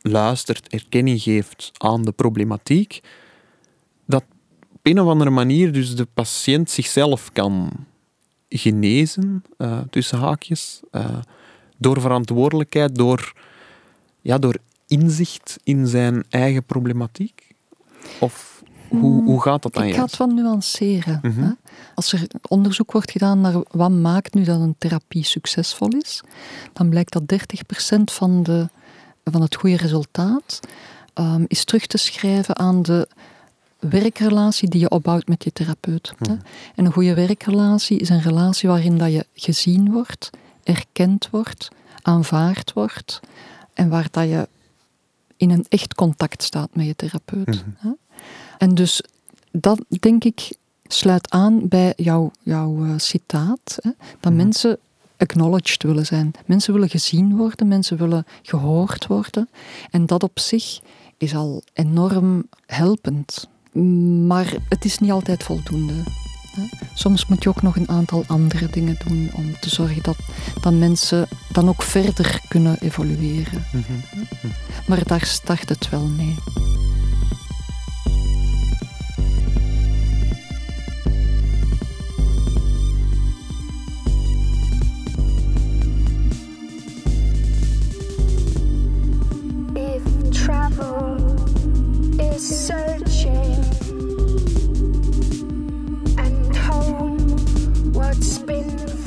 [0.00, 3.00] luistert, erkenning geeft aan de problematiek,
[4.06, 4.24] dat
[4.72, 7.70] op een of andere manier dus de patiënt zichzelf kan
[8.48, 11.18] genezen, uh, tussen haakjes, uh,
[11.80, 13.32] door verantwoordelijkheid, door,
[14.20, 17.54] ja, door inzicht in zijn eigen problematiek?
[18.18, 19.84] Of hoe, hoe gaat dat dan?
[19.84, 21.18] Ik ga het wat nuanceren.
[21.22, 21.40] Mhm.
[21.40, 21.50] hè?
[21.94, 26.22] Als er onderzoek wordt gedaan naar wat maakt nu dat een therapie succesvol is,
[26.72, 28.68] dan blijkt dat 30% van, de,
[29.24, 30.60] van het goede resultaat
[31.14, 33.08] um, is terug te schrijven aan de
[33.78, 36.12] werkrelatie die je opbouwt met je therapeut.
[36.18, 36.34] Hè.
[36.74, 40.30] En een goede werkrelatie is een relatie waarin dat je gezien wordt,
[40.62, 41.68] erkend wordt,
[42.02, 43.20] aanvaard wordt
[43.74, 44.48] en waar dat je
[45.36, 47.64] in een echt contact staat met je therapeut.
[47.76, 47.90] hè.
[48.58, 49.02] En dus
[49.50, 53.78] dat, denk ik, sluit aan bij jouw, jouw eh, citaat.
[53.80, 54.78] Hè, dat mensen
[55.16, 56.32] acknowledged willen zijn.
[56.46, 59.48] Mensen willen gezien worden, mensen willen gehoord worden.
[59.90, 60.80] En dat op zich
[61.16, 63.48] is al enorm helpend.
[64.26, 65.94] Maar het is niet altijd voldoende.
[66.94, 70.16] Soms moet je ook nog een aantal andere dingen doen om te zorgen dat,
[70.60, 73.64] dat mensen dan ook verder kunnen evolueren.
[74.86, 76.34] Maar daar start het wel mee.
[89.74, 91.16] If travel
[92.16, 93.69] is searching
[98.00, 98.99] what's been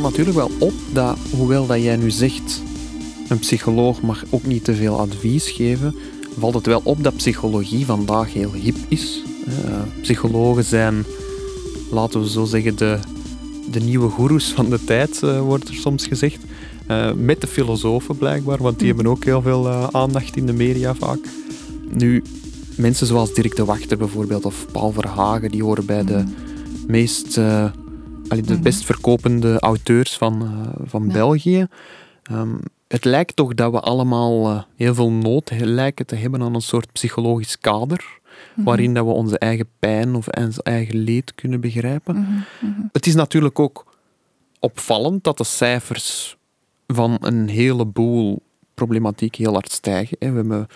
[0.00, 2.62] valt natuurlijk wel op dat, hoewel dat jij nu zegt,
[3.28, 5.94] een psycholoog mag ook niet te veel advies geven,
[6.38, 9.22] valt het wel op dat psychologie vandaag heel hip is.
[9.46, 11.04] Eh, psychologen zijn,
[11.90, 12.98] laten we zo zeggen, de,
[13.70, 16.38] de nieuwe goeroes van de tijd, eh, wordt er soms gezegd.
[16.86, 20.94] Eh, met de filosofen blijkbaar, want die hebben ook heel veel aandacht in de media
[20.94, 21.28] vaak.
[21.90, 22.22] Nu,
[22.76, 26.24] mensen zoals Dirk de Wachter bijvoorbeeld, of Paul Verhagen, die horen bij de
[26.86, 27.64] meest, eh,
[28.38, 31.12] allee, de best verkopende auteurs van, eh, van Ja.
[31.12, 31.66] België.
[32.22, 32.54] Ehm,
[32.88, 36.60] het lijkt toch dat we allemaal eh, heel veel nood lijken te hebben aan een
[36.60, 38.18] soort psychologisch kader,
[38.54, 38.64] Mhm.
[38.66, 42.14] waarin dat we onze eigen pijn of ons eigen leed kunnen begrijpen.
[42.16, 42.32] Mhm,
[42.70, 42.80] mhm.
[42.92, 43.84] Het is natuurlijk ook
[44.60, 46.36] opvallend dat de cijfers
[46.86, 48.42] van een heleboel
[48.74, 50.16] problematiek heel hard stijgen.
[50.20, 50.30] hè.
[50.30, 50.66] We hebben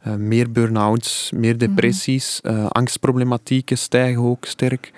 [0.00, 4.92] eh, meer burn-outs, meer depressies, angstproblematieken stijgen ook sterk.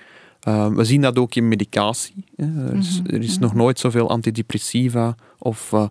[0.45, 2.25] Eh, we zien dat ook in medicatie.
[2.37, 2.69] hè.
[2.69, 5.85] Er is, er is nog nooit zoveel antidepressiva of eh,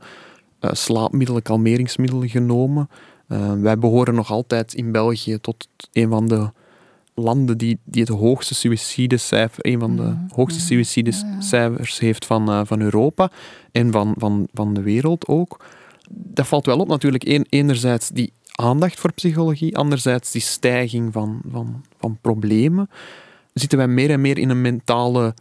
[0.59, 2.89] eh, slaapmiddelen, kalmeringsmiddelen genomen.
[3.27, 6.49] Eh, wij behoren nog altijd in België tot een van de
[7.15, 12.81] landen die, die het hoogste suïcidecijfer, een van de hoogste suïcidecijfers heeft van, eh, van
[12.81, 13.31] Europa
[13.71, 15.65] en van, van, van de wereld ook.
[16.09, 17.23] Dat valt wel op natuurlijk.
[17.27, 22.89] Eén- enerzijds die aandacht voor psychologie, anderzijds die stijging van, van, van problemen.
[23.53, 25.33] Zitten wij meer en meer in een mentale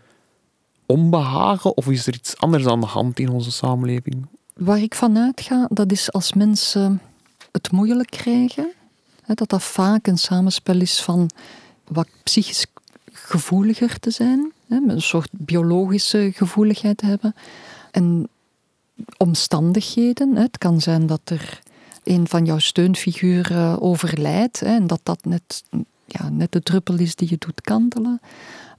[0.86, 4.26] onbehagen of is er iets anders aan de hand in onze samenleving?
[4.54, 7.00] Waar ik van uitga, dat is als mensen
[7.52, 8.72] het moeilijk krijgen,
[9.34, 11.30] dat dat vaak een samenspel is van
[11.84, 12.66] wat psychisch
[13.12, 17.34] gevoeliger te zijn, een soort biologische gevoeligheid te hebben.
[17.90, 18.28] En
[19.16, 20.36] omstandigheden.
[20.36, 21.60] Het kan zijn dat er
[22.04, 25.62] een van jouw steunfiguren overlijdt en dat dat net,
[26.12, 28.20] ja, net de druppel is die je doet kantelen.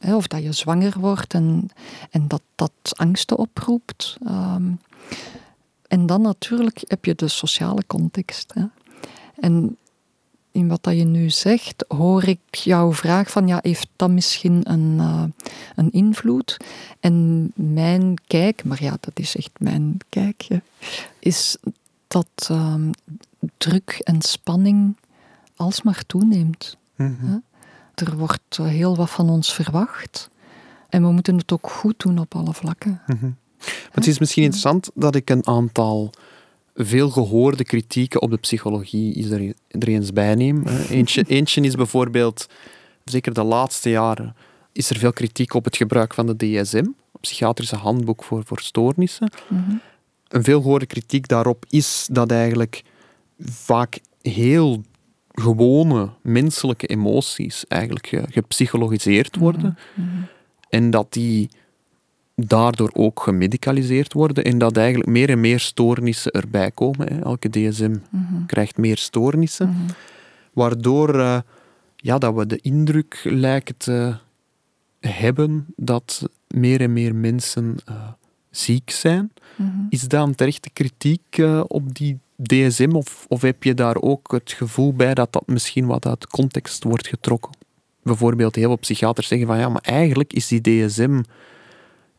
[0.02, 1.70] Of dat je zwanger wordt en,
[2.10, 4.18] en dat dat angsten oproept.
[4.26, 4.72] Ehm,
[5.88, 8.54] en dan natuurlijk heb je de sociale context.
[8.54, 8.64] Hè.
[9.40, 9.78] En
[10.52, 14.72] in wat dat je nu zegt, hoor ik jouw vraag van, ja, heeft dat misschien
[14.72, 15.24] een, eh,
[15.76, 16.58] een invloed?
[17.00, 20.62] En mijn kijk, maar ja, dat is echt mijn kijkje,
[21.20, 21.58] is
[22.08, 22.92] dat ehm,
[23.58, 24.96] druk en spanning
[25.56, 26.78] alsmaar toeneemt.
[26.96, 27.38] Hè.
[27.94, 30.30] Er wordt heel wat van ons verwacht.
[30.90, 33.02] En we moeten het ook goed doen op alle vlakken.
[33.08, 36.14] Maar het is misschien interessant dat ik een aantal
[36.76, 39.34] veel gehoorde kritieken op de psychologie
[39.70, 40.64] er, eens bij neem.
[40.90, 42.48] Eentje, eentje is bijvoorbeeld,
[43.04, 44.36] zeker de laatste jaren,
[44.72, 46.86] is er veel kritiek op het gebruik van de DSM,
[47.22, 49.32] psychiatrische handboek voor, voor stoornissen.
[50.28, 52.84] Een veel gehoorde kritiek daarop is dat eigenlijk
[53.40, 54.84] vaak heel
[55.34, 59.78] gewone menselijke emoties eigenlijk ge- gepsychologiseerd worden.
[60.70, 61.50] En dat die
[62.36, 67.14] daardoor ook gemedicaliseerd worden en dat eigenlijk meer en meer stoornissen erbij komen.
[67.14, 67.20] Hè.
[67.22, 67.96] Elke DSM
[68.48, 69.76] krijgt meer stoornissen,
[70.54, 71.40] waardoor eh,
[71.96, 74.16] ja, dat we de indruk lijken te
[75.00, 77.96] hebben dat meer en meer mensen eh,
[78.50, 79.32] ziek zijn.
[79.90, 84.32] Is dat een terechte kritiek eh, op die DSM of, of heb je daar ook
[84.32, 87.52] het gevoel bij dat dat misschien wat uit context wordt getrokken?
[88.04, 91.22] Bijvoorbeeld heel veel psychiaters zeggen van ja, maar eigenlijk is die DSM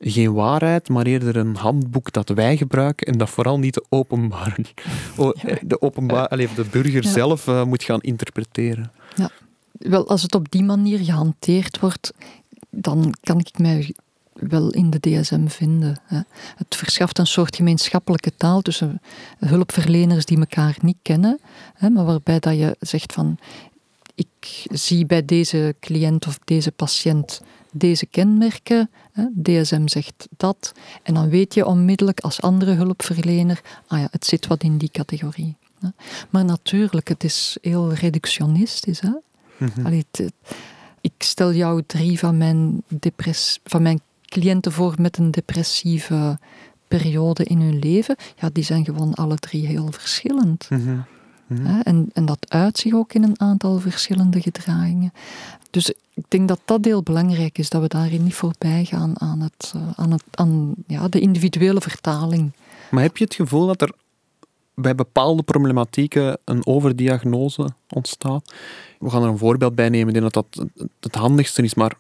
[0.01, 4.65] geen waarheid, maar eerder een handboek dat wij gebruiken en dat vooral niet de openbare,
[5.63, 7.11] de, openbaar, de burger Ja.
[7.11, 8.93] zelf eh, moet gaan interpreteren.
[9.17, 9.31] Ja.
[9.73, 12.13] Wel, als het op die manier gehanteerd wordt,
[12.71, 13.95] dan kan ik mij
[14.35, 16.01] wel in de DSM vinden.
[16.05, 16.21] Hè.
[16.57, 19.01] Het verschaft een soort gemeenschappelijke taal tussen
[19.39, 21.39] hulpverleners die elkaar niet kennen,
[21.75, 23.39] hè, maar waarbij dat je zegt van
[24.15, 27.43] ik zie bij deze cliënt of deze patiënt
[27.77, 33.99] deze kenmerken, hè, DSM zegt dat, en dan weet je onmiddellijk als andere hulpverlener, ah
[34.01, 35.57] ja, het zit wat in die categorie.
[35.81, 35.89] hè.
[36.31, 39.01] Maar natuurlijk, het is heel reductionistisch.
[39.01, 39.11] Hè?
[39.85, 40.33] Allee, het-
[41.01, 44.01] ik stel jou drie van mijn, depress, van mijn
[44.41, 46.39] cliënten voor met een depressieve
[46.89, 48.17] periode in hun leven.
[48.37, 50.69] Ja, die zijn gewoon alle drie heel verschillend.
[50.69, 55.13] Hè, En, en dat uit zich ook in een aantal verschillende gedragingen.
[55.71, 59.41] Dus ik denk dat dat heel belangrijk is, dat we daarin niet voorbij gaan aan,
[59.41, 62.53] het, eh, aan, het, aan ja, de individuele vertaling.
[62.91, 63.93] Maar heb je het gevoel dat er
[64.75, 68.53] bij bepaalde problematieken een overdiagnose ontstaat?
[68.99, 70.09] We gaan er een voorbeeld bij nemen.
[70.09, 70.67] Ik denk dat dat
[71.01, 71.95] het handigste is, maar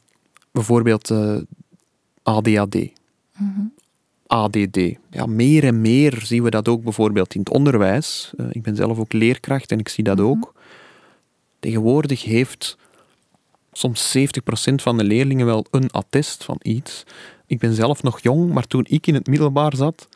[0.52, 1.10] bijvoorbeeld
[2.24, 2.76] ADHD.
[4.26, 4.78] ADD.
[5.10, 8.32] Ja, meer en meer zien we dat ook bijvoorbeeld in het onderwijs.
[8.36, 10.54] Eh, ik ben zelf ook leerkracht en ik zie dat ook.
[11.60, 12.76] Tegenwoordig heeft
[13.72, 17.04] soms 70% van de leerlingen wel een attest van iets.
[17.46, 20.08] Ik ben zelf nog jong, maar toen ik in het middelbaar zat,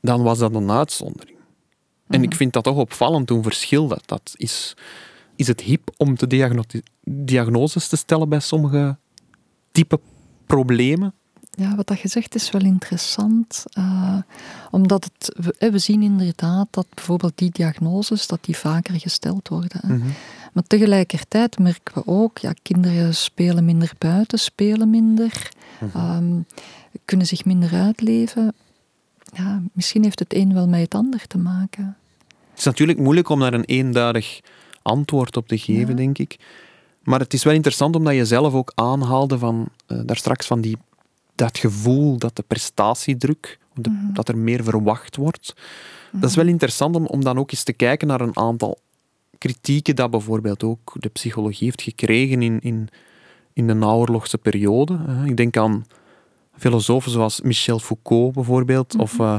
[0.00, 1.38] dan was dat een uitzondering.
[2.08, 4.76] En ik vind dat toch opvallend hoe verschil dat, dat is.
[5.36, 6.26] Is het hip om te
[7.04, 8.96] diagnoses te stellen bij sommige
[9.72, 10.00] type
[10.46, 11.14] problemen?
[11.56, 13.64] Ja, wat dat je zegt is wel interessant.
[13.72, 14.16] eh,
[14.70, 19.80] omdat het, we, we zien inderdaad dat bijvoorbeeld die diagnoses dat die vaker gesteld worden.
[19.86, 19.96] hè.
[20.52, 25.48] Maar tegelijkertijd merken we ook, ja, kinderen spelen minder buiten, spelen minder,
[25.94, 26.40] ehm,
[27.04, 28.54] kunnen zich minder uitleven.
[29.36, 31.96] Ja, misschien heeft het een wel met het ander te maken.
[32.50, 34.40] Het is natuurlijk moeilijk om daar een eenduidig
[34.82, 35.94] antwoord op te geven, Ja.
[35.94, 36.36] denk ik.
[37.02, 40.60] Maar het is wel interessant omdat je zelf ook aanhaalde van, eh, daar straks van
[40.60, 40.76] die,
[41.34, 45.54] dat gevoel dat de prestatiedruk de- dat er meer verwacht wordt.
[46.12, 48.78] Dat is wel interessant om, om dan ook eens te kijken naar een aantal
[49.38, 52.88] kritieken dat bijvoorbeeld ook de psychologie heeft gekregen in, in,
[53.52, 54.98] in de naoorlogse periode.
[55.06, 55.24] hè.
[55.26, 55.84] Ik denk aan
[56.56, 59.38] filosofen zoals Michel Foucault bijvoorbeeld, of eh,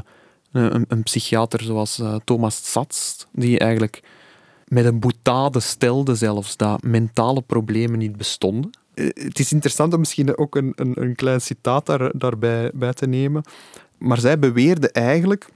[0.51, 4.03] een, een psychiater zoals eh, Thomas Sats, die eigenlijk
[4.67, 8.69] met een boutade stelde zelfs dat mentale problemen niet bestonden.
[8.95, 12.93] Eh, Het is interessant om misschien ook een, een, een klein citaat daar, daarbij bij
[12.93, 13.43] te nemen.
[13.97, 15.47] Maar zij beweerde eigenlijk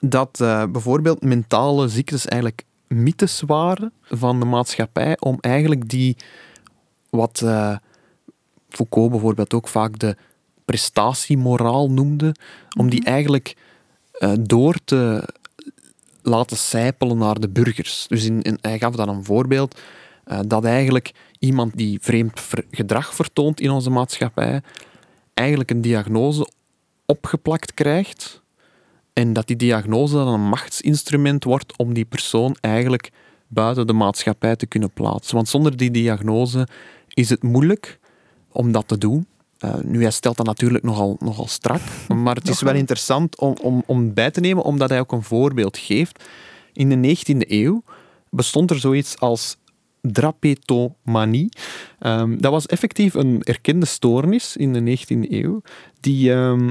[0.00, 6.16] dat eh, bijvoorbeeld mentale ziektes eigenlijk mythes waren van de maatschappij om eigenlijk die,
[7.10, 7.76] wat eh,
[8.68, 10.16] Foucault bijvoorbeeld ook vaak de
[10.64, 12.34] prestatiemoraal noemde,
[12.78, 13.56] om die eigenlijk
[14.12, 15.28] eh, door te
[16.22, 18.06] laten sijpelen naar de burgers.
[18.08, 19.80] Dus in, in- hij gaf dan een voorbeeld
[20.30, 24.62] eh, dat eigenlijk iemand die vreemd gedrag vertoont in onze maatschappij
[25.34, 26.48] eigenlijk een diagnose
[27.06, 28.42] opgeplakt krijgt
[29.12, 33.10] en dat die diagnose dan een machtsinstrument wordt om die persoon eigenlijk
[33.48, 35.34] buiten de maatschappij te kunnen plaatsen.
[35.34, 36.68] Want zonder die diagnose
[37.08, 37.98] is het moeilijk
[38.52, 39.26] om dat te doen.
[39.58, 43.56] Eh, nu, hij stelt dat natuurlijk nogal, nogal strak, maar het is wel interessant om,
[43.62, 46.24] om, om bij te nemen, omdat hij ook een voorbeeld geeft.
[46.72, 47.82] In de 19e eeuw
[48.30, 49.56] bestond er zoiets als
[50.00, 51.48] drapetomanie.
[51.98, 55.62] Ehm, dat was effectief een erkende stoornis in de 19e eeuw,
[56.00, 56.70] die ehm,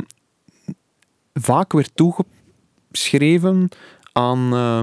[1.33, 3.69] vaak werd toegeschreven
[4.11, 4.81] aan eh,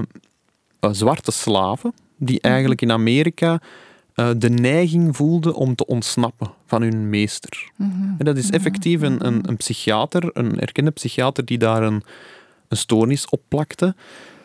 [0.91, 3.61] zwarte slaven, die eigenlijk in Amerika
[4.13, 7.71] eh, de neiging voelden om te ontsnappen van hun meester.
[8.17, 12.03] En dat is effectief een, een, een psychiater, een erkende psychiater, die daar een,
[12.67, 13.95] een stoornis op plakte.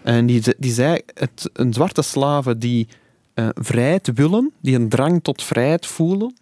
[0.02, 2.88] En die, die zei, het, een zwarte slaven die
[3.34, 6.34] eh, vrijheid willen, die een drang tot vrijheid voelen,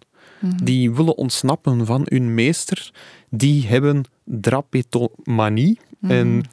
[0.62, 2.90] die willen ontsnappen van hun meester,
[3.28, 5.78] die hebben drapetomanie.
[6.00, 6.44] En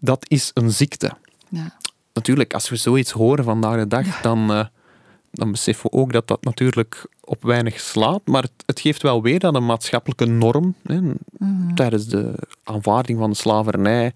[0.00, 1.12] dat is een ziekte.
[1.48, 1.76] Ja.
[2.12, 4.64] Natuurlijk, als we zoiets horen vandaag de dag, dan, eh,
[5.30, 8.20] dan beseffen we ook dat dat natuurlijk op weinig slaat.
[8.24, 11.00] Maar het, het geeft wel weer dat een maatschappelijke norm, hè,
[11.74, 12.34] tijdens de
[12.64, 14.12] aanvaarding van de slavernij,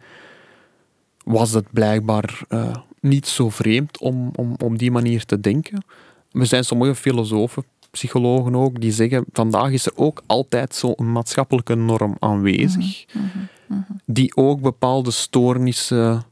[1.24, 5.84] was het blijkbaar eh, niet zo vreemd om, om op die manier te denken.
[6.32, 11.74] Er zijn sommige filosofen, psychologen ook, die zeggen, vandaag is er ook altijd zo'n maatschappelijke
[11.74, 13.04] norm aanwezig,
[14.06, 16.24] die ook bepaalde stoornissen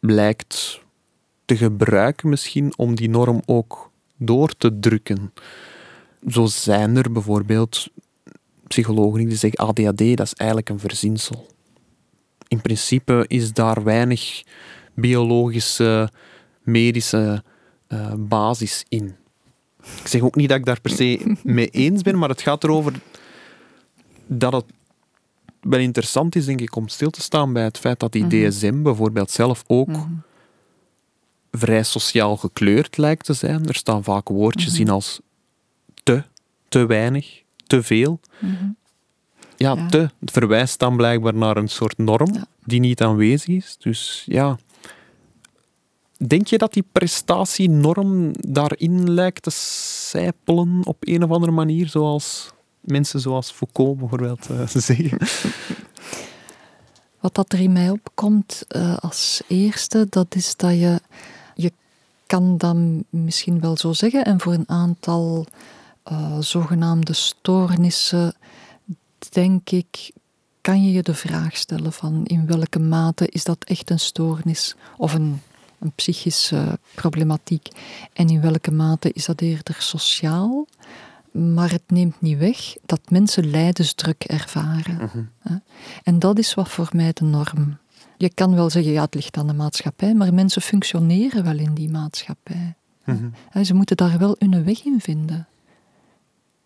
[0.00, 0.80] blijkt
[1.44, 5.32] te gebruiken misschien om die norm ook door te drukken.
[6.28, 7.88] Zo zijn er bijvoorbeeld
[8.66, 11.46] psychologen die zeggen ADHD, dat is eigenlijk een verzinsel.
[12.48, 14.42] In principe is daar weinig
[14.94, 16.10] biologische,
[16.62, 17.42] medische
[17.86, 19.14] eh, basis in.
[20.00, 22.64] Ik zeg ook niet dat ik daar per se mee eens ben, maar het gaat
[22.64, 22.92] erover
[24.26, 24.64] dat het
[25.60, 28.82] wel interessant is, denk ik, om stil te staan bij het feit dat die DSM
[28.82, 29.90] bijvoorbeeld zelf ook
[31.50, 33.66] vrij sociaal gekleurd lijkt te zijn.
[33.68, 35.20] Er staan vaak woordjes in als
[36.02, 36.22] te,
[36.68, 38.20] te weinig, te veel.
[39.56, 39.86] Ja, Ja.
[39.86, 42.46] te het verwijst dan blijkbaar naar een soort norm Ja.
[42.64, 43.76] die niet aanwezig is.
[43.78, 44.58] Dus ja.
[46.26, 52.50] Denk je dat die prestatienorm daarin lijkt te sijpelen op een of andere manier, zoals
[52.80, 55.18] mensen zoals Foucault bijvoorbeeld eh, zeggen?
[57.20, 61.00] Wat dat er in mij opkomt eh, als eerste, dat is dat je,
[61.54, 61.72] je
[62.26, 62.76] kan dat
[63.10, 65.46] misschien wel zo zeggen, en voor een aantal
[66.02, 68.34] eh, zogenaamde stoornissen,
[69.30, 70.10] denk ik,
[70.60, 74.74] kan je je de vraag stellen van in welke mate is dat echt een stoornis
[74.96, 75.40] of een,
[75.82, 77.68] een psychische problematiek
[78.12, 80.66] en in welke mate is dat eerder sociaal.
[81.32, 84.98] Maar het neemt niet weg dat mensen lijdensdruk ervaren.
[85.38, 85.56] hè.
[86.02, 87.78] En dat is wat voor mij de norm.
[88.16, 91.74] Je kan wel zeggen, ja, het ligt aan de maatschappij, maar mensen functioneren wel in
[91.74, 92.74] die maatschappij.
[93.50, 95.46] Hè, Ze moeten daar wel hun weg in vinden.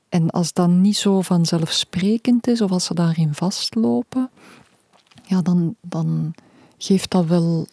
[0.09, 4.31] En als dat niet zo vanzelfsprekend is, of als ze daarin vastlopen,
[5.23, 6.35] ja, dan, dan
[6.79, 7.67] geeft dat wel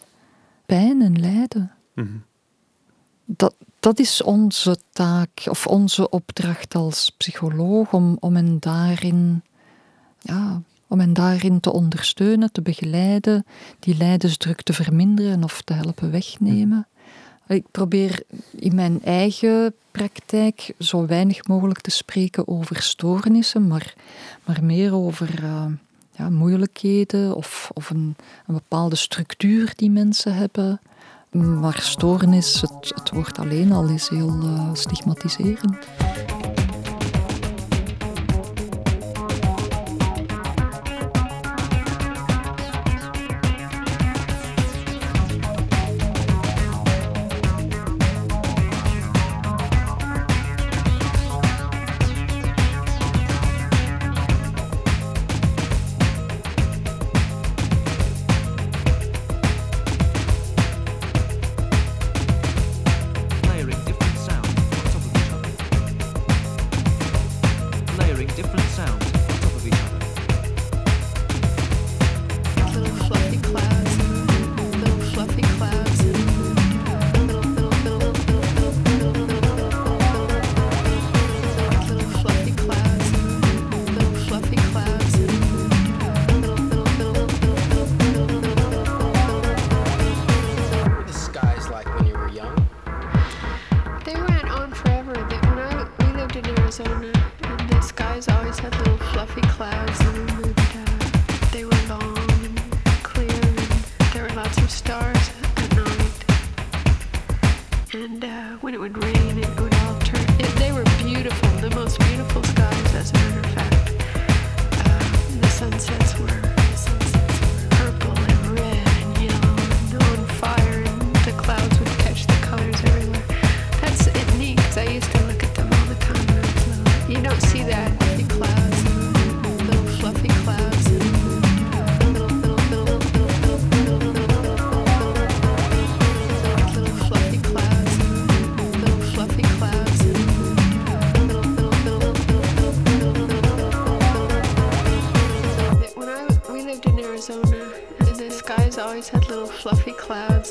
[0.66, 1.72] pijn en lijden.
[3.24, 9.42] Dat, dat is onze taak, of onze opdracht als psycholoog, om, om hen daarin
[10.20, 13.44] ja, om hen daarin te ondersteunen, te begeleiden,
[13.78, 16.86] die lijdensdruk te verminderen of te helpen wegnemen.
[17.46, 23.94] Ik probeer in mijn eigen praktijk zo weinig mogelijk te spreken over stoornissen, maar,
[24.44, 25.66] maar meer over eh,
[26.16, 30.80] ja, moeilijkheden of, of een, een bepaalde structuur die mensen hebben.
[31.30, 35.76] Maar stoornis, het, het woord alleen al is heel eh, stigmatiserend.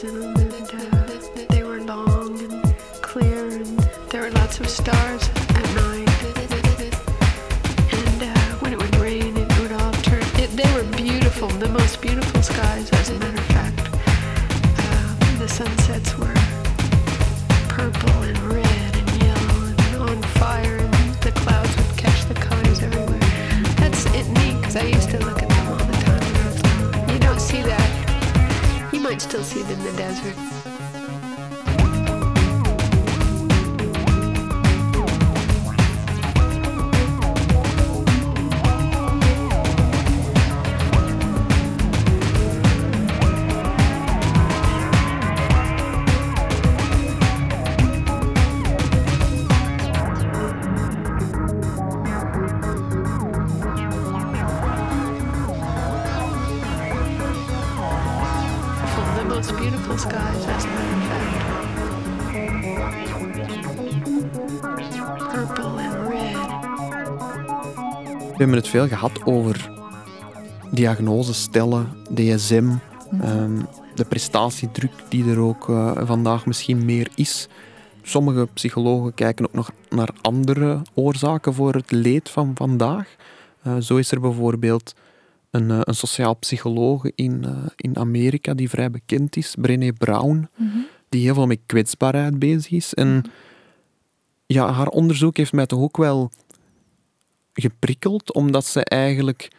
[0.04, 0.33] Shalom.
[68.44, 69.72] Hebben het veel gehad over
[70.72, 72.70] diagnose stellen, DSM,
[73.22, 73.62] ehm,
[73.96, 77.48] de prestatiedruk die er ook eh, vandaag misschien meer is.
[78.02, 83.16] Sommige psychologen kijken ook nog naar andere oorzaken voor het leed van vandaag.
[83.62, 84.94] Eh, zo is er bijvoorbeeld
[85.52, 90.48] een, eh, een sociaal psycholoog in, in Amerika die vrij bekend is, Brené Brown,
[91.10, 92.94] die heel veel met kwetsbaarheid bezig is.
[92.94, 93.24] En
[94.46, 96.32] ja, haar onderzoek heeft mij toch ook wel
[97.54, 99.52] geprikkeld, omdat ze eigenlijk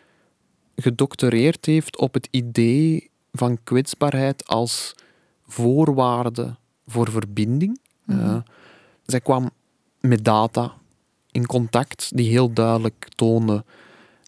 [0.76, 4.94] gedoctoreerd heeft op het idee van kwetsbaarheid als
[5.46, 7.80] voorwaarde voor verbinding.
[8.06, 8.36] Eh,
[9.06, 9.50] zij kwam
[10.00, 10.72] met data
[11.30, 13.64] in contact die heel duidelijk toonden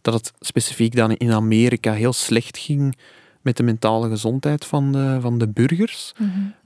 [0.03, 2.97] dat het specifiek dan in Amerika heel slecht ging
[3.41, 6.13] met de mentale gezondheid van de, van de burgers.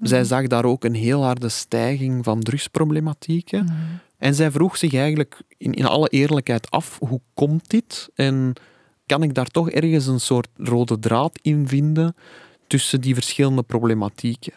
[0.01, 3.69] Zij zag daar ook een heel harde stijging van drugsproblematieken.
[4.21, 8.09] En zij vroeg zich eigenlijk in, in alle eerlijkheid af, hoe komt dit?
[8.15, 8.53] En
[9.07, 12.15] kan ik daar toch ergens een soort rode draad in vinden
[12.67, 14.53] tussen die verschillende problematieken?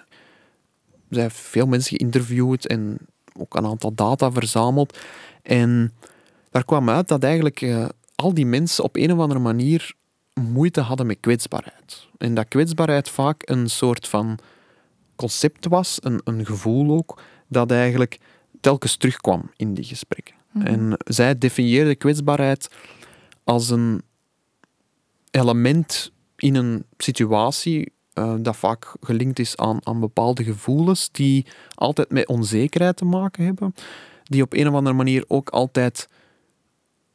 [1.09, 2.97] Zij heeft veel mensen geïnterviewd en
[3.39, 4.97] ook een aantal data verzameld.
[5.41, 5.93] En
[6.49, 7.85] daar kwam uit dat eigenlijk eh,
[8.15, 9.93] al die mensen op een of andere manier
[10.33, 12.07] moeite hadden met kwetsbaarheid.
[12.17, 14.39] En dat kwetsbaarheid vaak een soort van
[15.15, 18.19] concept was, een, een gevoel ook, dat eigenlijk
[18.63, 20.35] telkens terugkwam in die gesprekken.
[20.63, 22.69] En zij definieerde kwetsbaarheid
[23.43, 24.01] als een
[25.31, 32.11] element in een situatie eh, dat vaak gelinkt is aan, aan bepaalde gevoelens die altijd
[32.11, 33.73] met onzekerheid te maken hebben,
[34.23, 36.09] die op een of andere manier ook altijd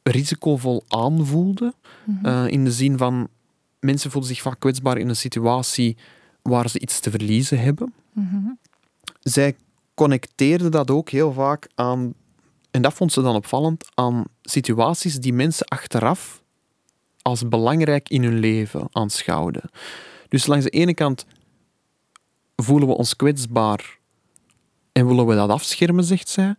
[0.03, 1.73] risicovol aanvoelden.
[2.23, 3.27] Eh, in de zin van,
[3.79, 5.97] mensen voelen zich vaak kwetsbaar in een situatie
[6.41, 7.93] waar ze iets te verliezen hebben.
[9.19, 9.55] Zij
[9.99, 12.13] connecteerde dat ook heel vaak aan,
[12.71, 16.43] en dat vond ze dan opvallend, aan situaties die mensen achteraf
[17.21, 19.69] als belangrijk in hun leven aanschouwden.
[20.27, 21.25] Dus langs de ene kant
[22.55, 23.97] voelen we ons kwetsbaar
[24.91, 26.55] en willen we dat afschermen, zegt zij.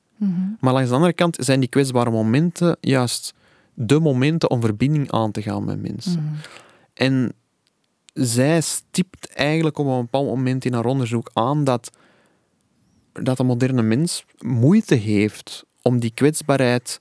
[0.60, 3.34] Maar langs de andere kant zijn die kwetsbare momenten juist
[3.74, 6.36] de momenten om verbinding aan te gaan met mensen.
[6.94, 7.32] En
[8.12, 11.90] zij stipt eigenlijk op een bepaald moment in haar onderzoek aan dat,
[13.12, 16.98] dat de moderne mens moeite heeft om die kwetsbaarheid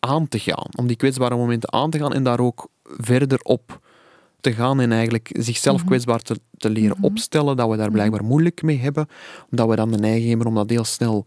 [0.00, 0.68] aan te gaan.
[0.76, 3.80] Om die kwetsbare momenten aan te gaan en daar ook verder op
[4.40, 8.62] te gaan en eigenlijk zichzelf kwetsbaar te, te leren opstellen, dat we daar blijkbaar moeilijk
[8.62, 9.08] mee hebben,
[9.50, 11.24] omdat we dan de neiging hebben om dat heel snel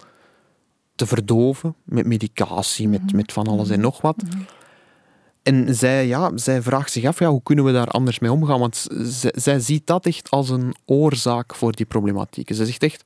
[0.96, 4.24] te verdoven met medicatie, met, met van alles en nog wat.
[5.44, 8.60] En zij, ja, zij vraagt zich af, ja, hoe kunnen we daar anders mee omgaan?
[8.60, 12.54] Want zij, zij ziet dat echt als een oorzaak voor die problematiek.
[12.54, 13.04] Zij zegt echt,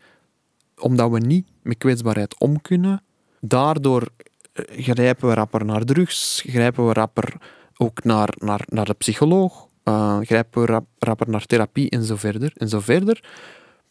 [0.78, 3.04] omdat we niet met kwetsbaarheid om kunnen,
[3.40, 4.08] daardoor
[4.54, 7.34] eh, grijpen we rapper naar drugs, grijpen we rapper
[7.78, 12.16] ook naar, naar, naar de psycholoog, eh, grijpen we rap- rapper naar therapie en zo
[12.16, 13.24] verder en zo verder.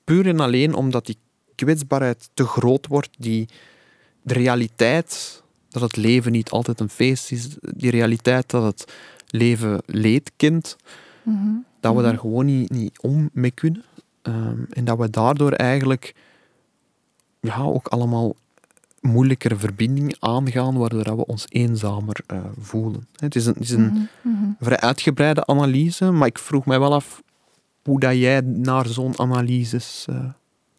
[0.05, 1.19] Puur en alleen omdat die
[1.55, 3.49] kwetsbaarheid te groot wordt, die
[4.23, 5.42] de realiteit
[5.73, 8.93] dat het leven niet altijd een feest is, die realiteit dat het
[9.27, 10.77] leven leed kent,
[11.81, 13.85] dat we daar gewoon niet, niet om mee kunnen.
[14.23, 16.15] Ehm, en dat we daardoor eigenlijk
[17.41, 18.35] ja, ook allemaal
[19.01, 23.07] moeilijkere verbinding aangaan, waardoor we ons eenzamer eh, voelen.
[23.17, 24.09] Het is een, het is een
[24.61, 27.23] vrij uitgebreide analyse, maar ik vroeg mij wel af
[27.83, 30.25] hoe dat jij naar zo'n analyses eh,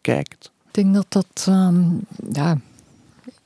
[0.00, 0.52] kijkt.
[0.66, 1.84] Ik denk dat dat, ehm,
[2.32, 2.58] ja,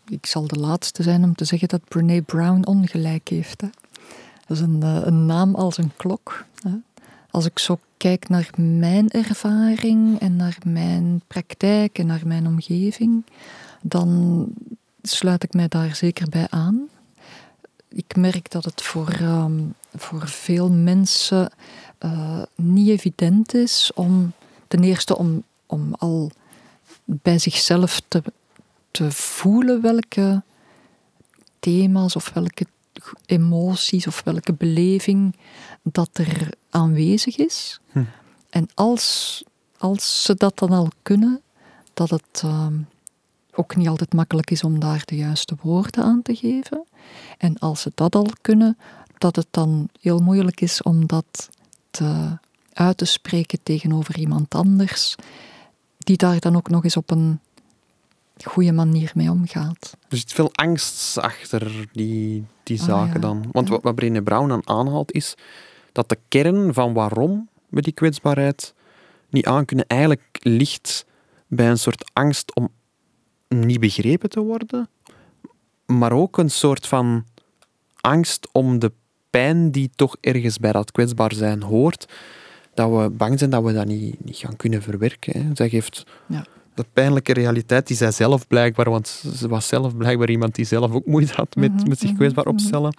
[0.08, 3.60] ik zal de laatste zijn om te zeggen dat Brene Brown ongelijk heeft.
[3.60, 3.70] Dat
[4.56, 6.44] is een, eh, een naam als een klok.
[6.62, 6.70] Hè.
[7.30, 13.24] Als ik zo kijk naar mijn ervaring en naar mijn praktijk en naar mijn omgeving,
[13.82, 14.46] dan
[15.02, 16.88] sluit ik mij daar zeker bij aan.
[17.88, 19.60] Ik merk dat het voor, ehm,
[19.94, 21.50] voor veel mensen
[21.98, 24.32] eh, niet evident is om
[24.68, 26.30] ten eerste om, om al
[27.04, 28.22] bij zichzelf te,
[28.90, 30.42] te voelen welke
[31.58, 32.66] thema's of welke
[33.26, 35.36] emoties of welke beleving
[35.82, 37.80] dat er aanwezig is.
[37.90, 38.02] Hm.
[38.50, 39.42] En als,
[39.78, 41.40] als ze dat dan al kunnen,
[41.94, 42.78] dat het ehm,
[43.52, 46.84] ook niet altijd makkelijk is om daar de juiste woorden aan te geven.
[47.38, 48.78] En als ze dat al kunnen,
[49.18, 51.48] dat het dan heel moeilijk is om dat
[51.90, 52.38] te,
[52.72, 55.14] uit te spreken tegenover iemand anders,
[55.98, 57.40] die daar dan ook nog eens op een
[58.44, 59.96] goede manier mee omgaat.
[60.08, 63.18] Er zit veel angst achter die, die Ah, zaken ja.
[63.20, 63.44] dan.
[63.52, 65.34] Want wat, wat Brené Brown dan aanhaalt is
[65.92, 68.74] dat de kern van waarom we die kwetsbaarheid
[69.30, 71.04] niet aankunnen eigenlijk ligt
[71.46, 72.68] bij een soort angst om
[73.48, 74.88] niet begrepen te worden,
[75.86, 77.24] maar ook een soort van
[78.00, 78.92] angst om de
[79.30, 82.12] pijn die toch ergens bij dat kwetsbaar zijn hoort,
[82.74, 85.42] dat we bang zijn dat we dat niet, niet gaan kunnen verwerken.
[85.42, 85.50] Hè.
[85.54, 86.46] Zij geeft Ja.
[86.78, 90.92] De pijnlijke realiteit die zij zelf blijkbaar, want ze was zelf blijkbaar iemand die zelf
[90.92, 92.52] ook moeite had met, Mhm, met zich mhm, kwetsbaar mhm.
[92.54, 92.94] opstellen.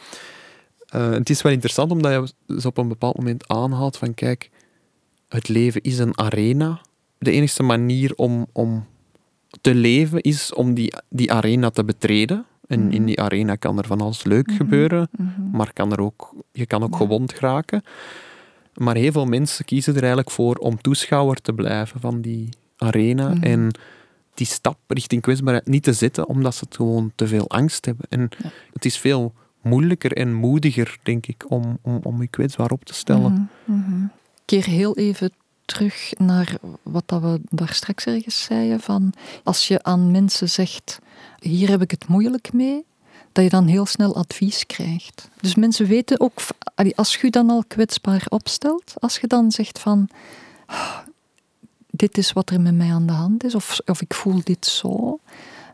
[0.90, 4.50] Eh, het is wel interessant omdat je ze op een bepaald moment aanhaalt van kijk,
[5.28, 6.82] het leven is een arena.
[7.18, 8.86] De enige manier om, om
[9.62, 12.46] te leven is om die, die arena te betreden.
[12.68, 15.10] En in die arena kan er van alles leuk gebeuren,
[15.52, 16.98] maar kan er ook, je kan ook Ja.
[16.98, 17.84] gewond geraken.
[18.76, 22.50] Maar heel veel mensen kiezen er eigenlijk voor om toeschouwer te blijven van die
[22.80, 23.44] arena Mhm.
[23.44, 23.72] en
[24.34, 28.06] die stap richting kwetsbaarheid niet te zetten, omdat ze het gewoon te veel angst hebben.
[28.10, 28.50] En Ja.
[28.74, 32.94] het is veel moeilijker en moediger, denk ik, om, om, om je kwetsbaar op te
[32.94, 33.50] stellen.
[33.66, 34.06] Mhm.
[34.46, 35.32] Keer heel even
[35.66, 38.80] terug naar wat dat we daar straks ergens zeiden.
[38.80, 39.14] Van
[39.44, 41.00] als je aan mensen zegt,
[41.40, 42.86] hier heb ik het moeilijk mee,
[43.32, 45.30] dat je dan heel snel advies krijgt.
[45.42, 46.40] Dus mensen weten ook,
[46.96, 50.10] als je je dan al kwetsbaar opstelt, als je dan zegt van,
[50.66, 50.98] "Ah,
[52.00, 54.66] dit is wat er met mij aan de hand is, of, of ik voel dit
[54.66, 55.20] zo.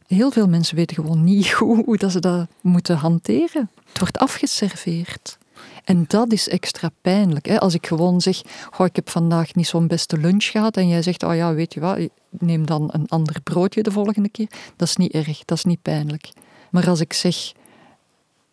[0.08, 3.70] Heel veel mensen weten gewoon niet hoe, hoe dat ze dat moeten hanteren.
[3.88, 5.38] Het wordt afgeserveerd.
[5.84, 7.46] En dat is extra pijnlijk.
[7.46, 7.60] Hè?
[7.60, 11.02] Als ik gewoon zeg, goh, ik heb vandaag niet zo'n beste lunch gehad en jij
[11.02, 11.98] zegt, oh ja, weet je wat,
[12.30, 14.48] neem dan een ander broodje de volgende keer.
[14.76, 16.30] Dat is niet erg, dat is niet pijnlijk.
[16.70, 17.52] Maar als ik zeg,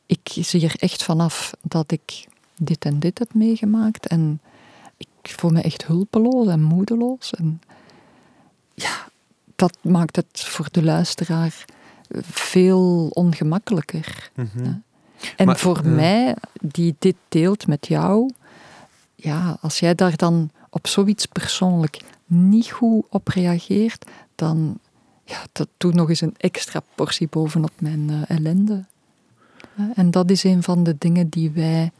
[0.06, 4.40] ik zie er echt vanaf dat ik dit en dit heb meegemaakt en
[5.22, 7.34] ik voel me echt hulpeloos en moedeloos.
[7.34, 7.60] En
[8.74, 9.08] ja,
[9.56, 11.64] dat maakt het voor de luisteraar
[12.20, 14.30] veel ongemakkelijker.
[14.34, 14.72] Mhm.
[15.36, 15.90] En Maar, voor ja.
[15.90, 18.30] mij, die dit deelt met jou,
[19.14, 24.04] ja, als jij daar dan op zoiets persoonlijk niet goed op reageert,
[24.34, 24.78] dan
[25.24, 28.84] ja, dat doet nog eens een extra portie bovenop mijn eh, ellende.
[29.94, 31.90] En dat is een van de dingen die wij,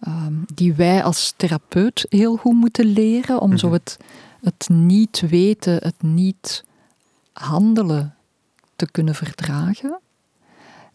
[0.00, 3.74] ehm, die wij als therapeut heel goed moeten leren, om zo Mhm.
[3.76, 3.96] het,
[4.42, 6.64] het niet weten, het niet
[7.32, 8.14] handelen
[8.76, 10.00] te kunnen verdragen.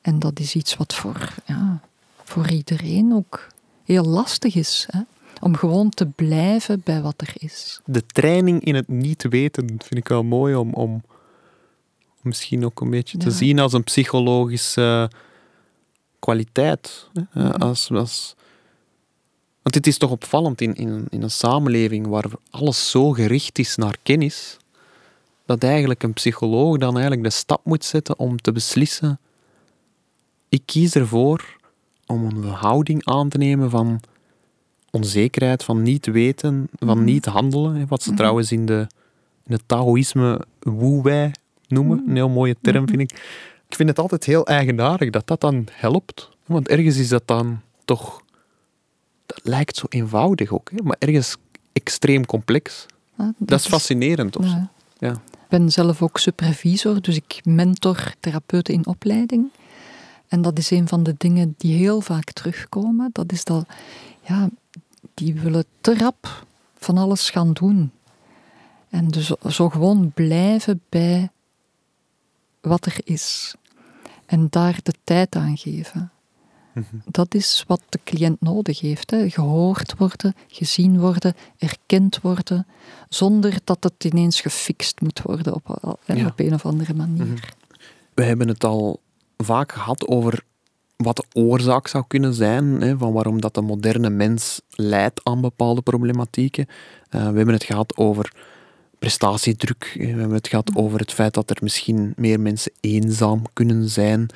[0.01, 1.79] En dat is iets wat voor, ja,
[2.23, 3.47] voor iedereen ook
[3.83, 4.87] heel lastig is.
[4.89, 4.99] Hè?
[5.39, 7.81] Om gewoon te blijven bij wat er is.
[7.85, 11.03] De training in het niet weten vind ik wel mooi om, om
[12.21, 15.09] misschien ook een beetje te zien als een psychologische
[16.19, 17.09] kwaliteit.
[17.13, 17.43] hè.
[17.47, 17.61] Mhm.
[17.61, 18.35] Als, als,
[19.61, 23.59] want het is toch opvallend in, in, een- in een samenleving waar alles zo gericht
[23.59, 24.57] is naar kennis,
[25.45, 29.19] dat eigenlijk een psycholoog dan eigenlijk de stap moet zetten om te beslissen
[30.49, 31.55] ik kies ervoor
[32.05, 33.99] om een houding aan te nemen van
[34.89, 37.03] onzekerheid, van niet weten, van Mhm.
[37.05, 37.87] niet handelen.
[37.87, 38.17] Wat ze Mhm.
[38.17, 38.87] trouwens in, de,
[39.45, 41.31] in het Taoïsme wu-wei
[41.67, 41.97] noemen.
[41.97, 42.09] Mhm.
[42.09, 43.11] Een heel mooie term, vind ik.
[43.69, 46.29] Ik vind het altijd heel eigenaardig dat dat dan helpt.
[46.45, 48.20] Want ergens is dat dan toch...
[49.35, 51.35] Dat lijkt zo eenvoudig ook, hè, maar ergens
[51.73, 52.85] extreem complex.
[53.37, 54.37] Dat is fascinerend.
[54.37, 54.51] Of zo.
[54.51, 54.71] Ja.
[54.99, 55.21] Ja.
[55.49, 59.49] ben zelf ook supervisor, dus ik mentor therapeuten in opleiding.
[60.27, 63.09] En dat is een van de dingen die heel vaak terugkomen.
[63.11, 63.65] Dat is dat,
[64.21, 64.49] ja,
[65.13, 66.45] die willen te rap
[66.77, 67.91] van alles gaan doen.
[68.89, 71.29] En dus zo gewoon blijven bij
[72.61, 73.55] wat er is.
[74.25, 76.10] En daar de tijd aan geven.
[77.05, 79.11] Dat is wat de cliënt nodig heeft.
[79.11, 79.29] Hè.
[79.29, 82.67] Gehoord worden, gezien worden, erkend worden,
[83.09, 86.25] zonder dat het ineens gefixt moet worden op, Ja.
[86.25, 87.53] op een of andere manier.
[88.13, 88.99] We hebben het al
[89.37, 90.43] vaak gehad over
[90.97, 95.41] wat de oorzaak zou kunnen zijn, hè, van waarom dat de moderne mens lijdt aan
[95.41, 96.67] bepaalde problematieken.
[97.09, 98.33] Eh, we hebben het gehad over
[98.99, 99.95] prestatiedruk.
[99.97, 104.29] We hebben het gehad over het feit dat er misschien meer mensen eenzaam kunnen zijn,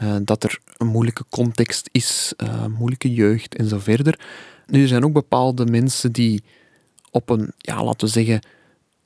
[0.00, 4.18] eh, dat er een moeilijke context is, eh, moeilijke jeugd en zo verder.
[4.66, 6.42] Nu, er zijn ook bepaalde mensen die
[7.10, 8.40] op een, ja, laten we zeggen,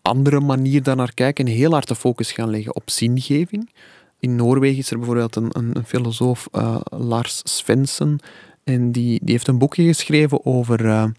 [0.02, 3.70] andere manier daarnaar kijken en heel hard de focus gaan leggen op zingeving.
[4.18, 8.20] In Noorwegen is er bijvoorbeeld een, een, een filosoof, eh, Lars Svensson,
[8.64, 11.12] en die, die heeft een boekje geschreven over,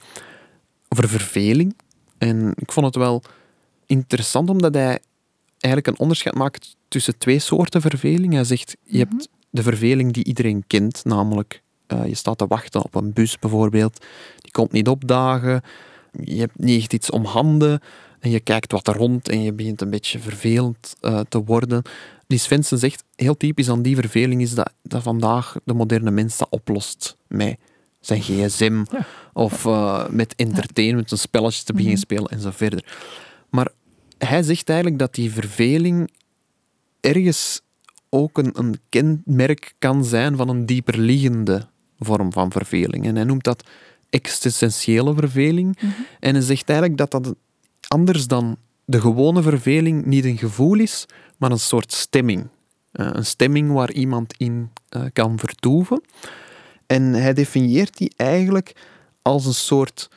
[0.90, 1.76] over verveling.
[2.18, 3.24] En ik vond het wel
[3.86, 5.00] interessant omdat hij
[5.60, 8.34] eigenlijk een onderscheid maakt tussen twee soorten verveling.
[8.34, 12.84] Hij zegt, je hebt de verveling die iedereen kent, namelijk eh, je staat te wachten
[12.84, 14.06] op een bus bijvoorbeeld,
[14.42, 15.62] die komt niet opdagen,
[16.12, 17.80] je hebt niet echt iets om handen
[18.20, 21.82] en je kijkt wat er rond en je begint een beetje vervelend eh, te worden.
[22.28, 26.38] Die Svensson zegt, heel typisch aan die verveling is dat, dat vandaag de moderne mens
[26.38, 27.58] dat oplost met
[28.00, 28.84] zijn gsm
[29.34, 32.86] of eh, met entertainment, een spelletje te beginnen spelen en zo verder.
[33.50, 33.70] Maar
[34.18, 36.12] hij zegt eigenlijk dat die verveling
[37.00, 37.62] ergens
[38.16, 41.68] ook een, een kenmerk kan zijn van een dieperliggende
[42.00, 43.06] vorm van verveling.
[43.06, 43.64] En hij noemt dat
[44.10, 45.78] existentiële verveling.
[46.20, 47.36] En hij zegt eigenlijk dat dat
[47.88, 51.06] anders dan de gewone verveling niet een gevoel is,
[51.38, 52.48] maar een soort stemming.
[52.92, 56.02] Eh, een stemming waar iemand in eh, kan vertoeven.
[56.86, 58.76] En hij definieert die eigenlijk
[59.22, 60.10] als een soort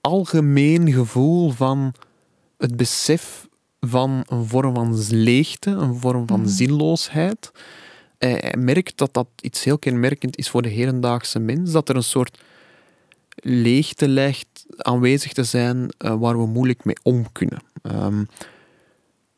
[0.00, 1.94] algemeen gevoel van
[2.58, 3.48] het besef
[3.86, 7.52] van een vorm van leegte, een vorm van zinloosheid.
[8.18, 11.96] Hij hij merkt dat dat iets heel kenmerkend is voor de hedendaagse mens, dat er
[11.96, 12.38] een soort
[13.36, 17.58] leegte lijkt aanwezig te zijn eh, waar we moeilijk mee om kunnen.
[17.82, 18.24] Ehm,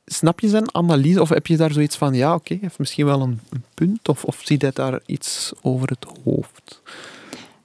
[0.04, 3.20] snap je zijn analyse of heb je daar zoiets van, ja oké, heeft misschien wel
[3.20, 6.82] een, een punt of, of ziet hij daar iets over het hoofd?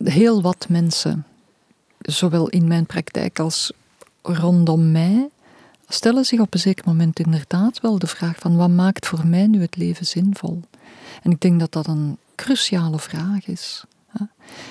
[0.03, 1.25] Heel wat mensen,
[1.99, 3.71] zowel in mijn praktijk als
[4.21, 5.29] rondom mij,
[5.89, 9.47] stellen zich op een zeker moment inderdaad wel de vraag van wat maakt voor mij
[9.47, 10.61] nu het leven zinvol?
[11.23, 13.83] En ik denk dat dat een cruciale vraag is.
[14.07, 14.25] hè.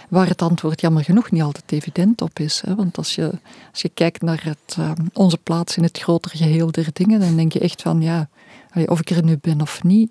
[0.09, 2.63] Waar het antwoord jammer genoeg niet altijd evident op is.
[2.67, 2.75] Hè?
[2.75, 3.33] Want als je,
[3.71, 7.37] als je kijkt naar het, eh, onze plaats in het grotere geheel der dingen, dan
[7.37, 8.29] denk je echt van ja,
[8.87, 10.11] of ik er nu ben of niet,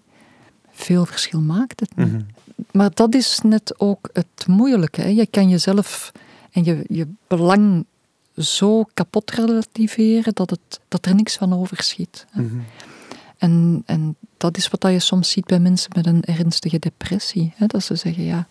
[0.72, 2.26] veel verschil maakt het niet.
[2.72, 5.02] Maar dat is net ook het moeilijke.
[5.02, 5.08] Hè?
[5.08, 6.12] Je kan jezelf
[6.52, 7.86] en je, je belang
[8.38, 12.26] zo kapot relativeren dat, het, dat er niks van overschiet.
[12.30, 12.44] hè.
[13.38, 17.54] En, en dat is wat je soms ziet bij mensen met een ernstige depressie.
[17.56, 17.66] Hè?
[17.66, 18.48] Dat ze zeggen, ja,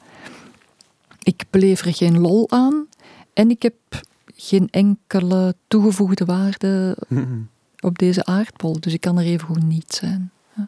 [1.22, 2.86] ik beleef er geen lol aan
[3.32, 3.74] en ik heb
[4.36, 6.96] geen enkele toegevoegde waarde
[7.80, 8.80] op deze aardbol.
[8.80, 10.30] Dus ik kan er even goed niet zijn.
[10.52, 10.62] hè.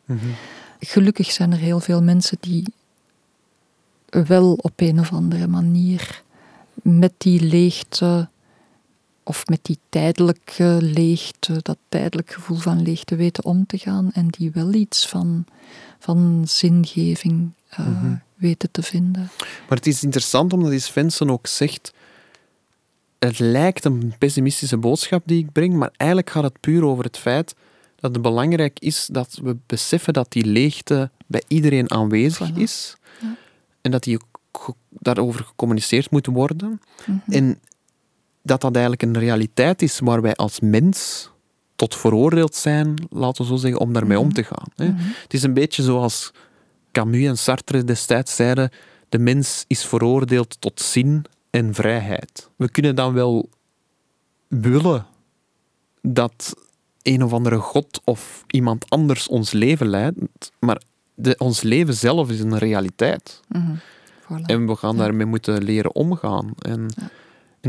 [0.80, 2.64] Gelukkig zijn er heel veel mensen die
[4.10, 6.22] wel op een of andere manier
[6.82, 8.28] met die leegte
[9.28, 14.28] of met die tijdelijke leegte, dat tijdelijk gevoel van leegte weten om te gaan en
[14.28, 15.44] die wel iets van,
[15.98, 19.30] van zingeving eh, weten te vinden.
[19.68, 21.92] Maar het is interessant omdat die Svensson ook zegt.
[23.18, 27.18] Het lijkt een pessimistische boodschap die ik breng, maar eigenlijk gaat het puur over het
[27.18, 27.54] feit
[27.96, 32.54] dat het belangrijk is dat we beseffen dat die leegte bij iedereen aanwezig Voilà.
[32.56, 32.96] is
[33.80, 34.18] en dat die
[34.88, 36.80] daarover gecommuniceerd moet worden.
[37.26, 37.60] En
[38.48, 41.30] dat dat eigenlijk een realiteit is waar wij als mens
[41.76, 44.68] tot veroordeeld zijn, laten we zo zeggen, om daarmee om te gaan.
[44.76, 44.84] Hè.
[45.22, 46.32] Het is een beetje zoals
[46.92, 48.70] Camus en Sartre destijds zeiden,
[49.08, 52.50] de mens is veroordeeld tot zin en vrijheid.
[52.56, 53.48] We kunnen dan wel
[54.48, 55.06] willen
[56.02, 56.54] dat
[57.02, 60.18] een of andere god of iemand anders ons leven leidt,
[60.58, 60.82] maar
[61.14, 63.40] de, ons leven zelf is een realiteit.
[64.22, 64.44] Voilà.
[64.46, 66.52] En we gaan daarmee moeten leren omgaan.
[66.58, 67.10] En, en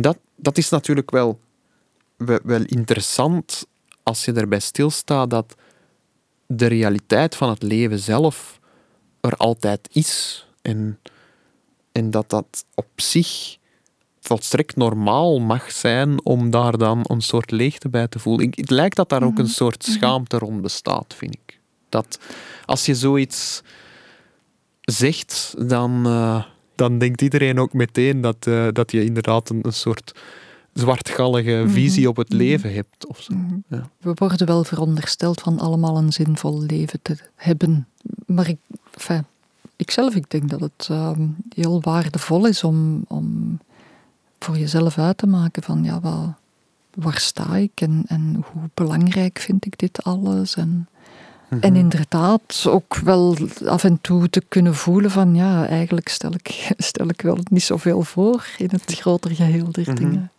[0.01, 1.39] dat, dat is natuurlijk wel,
[2.17, 3.65] wel, interessant
[4.03, 5.55] als je erbij stilstaat dat
[6.45, 8.59] de realiteit van het leven zelf
[9.21, 10.45] er altijd is.
[10.61, 10.99] En,
[11.91, 13.57] en dat dat op zich
[14.19, 18.45] volstrekt normaal mag zijn om daar dan een soort leegte bij te voelen.
[18.45, 21.59] Ik, het lijkt dat daar ook een soort schaamte rond bestaat, vind ik.
[21.89, 22.19] Dat
[22.65, 23.61] als je zoiets
[24.81, 26.43] zegt, dan, eh,
[26.79, 30.19] dan denkt iedereen ook meteen dat, eh, dat je inderdaad een, een soort
[30.73, 33.07] zwartgallige visie op het leven hebt.
[33.07, 33.33] Of zo.
[33.67, 33.89] ja.
[33.97, 37.87] We worden wel verondersteld van allemaal een zinvol leven te hebben.
[38.25, 38.57] Maar ik,
[38.93, 39.25] enfin,
[39.75, 43.59] ikzelf, ik denk dat het ehm, heel waardevol is om, om
[44.39, 46.33] voor jezelf uit te maken van ja, wat,
[46.93, 50.55] waar sta ik en, en hoe belangrijk vind ik dit alles.
[50.55, 50.87] En,
[51.49, 56.71] en inderdaad ook wel af en toe te kunnen voelen van ja, eigenlijk stel ik,
[56.77, 60.31] stel ik wel niet zoveel voor in het grotere geheel der dingen.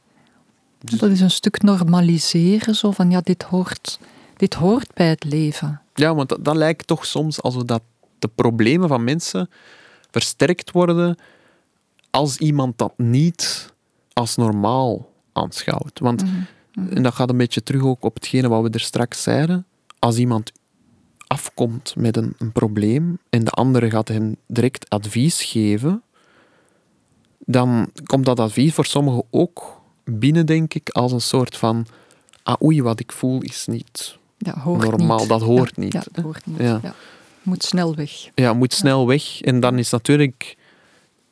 [0.79, 3.99] Dat is een stuk normaliseren, zo van ja, dit hoort,
[4.37, 5.81] dit hoort bij het leven.
[5.95, 7.83] Ja, want dat, dat lijkt toch soms alsof dat
[8.19, 9.51] de problemen van mensen
[10.11, 11.17] versterkt worden
[12.11, 13.73] als iemand dat niet
[14.13, 15.99] als normaal aanschouwt.
[15.99, 16.25] Want,
[16.91, 19.67] en dat gaat een beetje terug ook op hetgene wat we er straks zeiden,
[19.99, 20.53] als iemand
[21.31, 26.03] afkomt met een, een probleem en de andere gaat hem direct advies geven,
[27.39, 31.87] dan komt dat advies voor sommigen ook binnen, denk ik, als een soort van
[32.43, 34.19] ah oei, wat ik voel is niet
[34.49, 35.29] hoort normaal, niet.
[35.29, 35.93] dat hoort Ja, niet.
[35.93, 36.59] Ja, dat hoort niet.
[36.59, 36.79] Ja.
[36.83, 36.95] Ja.
[37.43, 38.11] Moet snel weg.
[38.35, 39.41] Ja, moet snel weg.
[39.41, 40.57] En dan is natuurlijk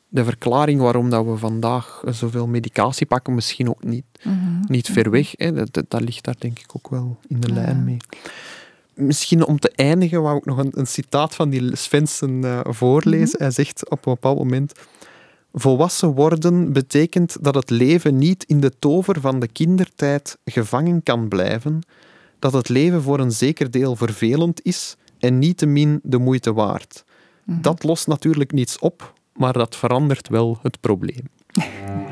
[0.07, 4.05] de verklaring waarom dat we vandaag zoveel medicatie pakken misschien ook niet,
[4.67, 5.31] niet ver weg.
[5.31, 5.53] Hè.
[5.53, 7.97] Dat, dat, dat ligt daar denk ik ook wel in de lijn mee.
[8.99, 13.39] Misschien om te eindigen wou ik nog een, een citaat van die Svensson eh, voorlezen.
[13.39, 14.73] Hij zegt op een bepaald moment...
[15.53, 21.27] Volwassen worden betekent dat het leven niet in de tover van de kindertijd gevangen kan
[21.27, 21.81] blijven,
[22.39, 27.03] dat het leven voor een zeker deel vervelend is en niettemin de moeite waard.
[27.45, 31.29] Dat lost natuurlijk niets op, maar dat verandert wel het probleem.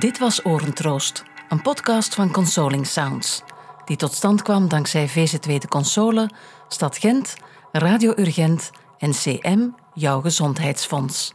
[0.00, 3.42] Dit was Orentroost, een podcast van Consoling Sounds,
[3.84, 6.30] die tot stand kwam dankzij VZ2 De Console,
[6.68, 7.36] Stad Gent,
[7.72, 11.34] Radio Urgent en CM, jouw gezondheidsfonds.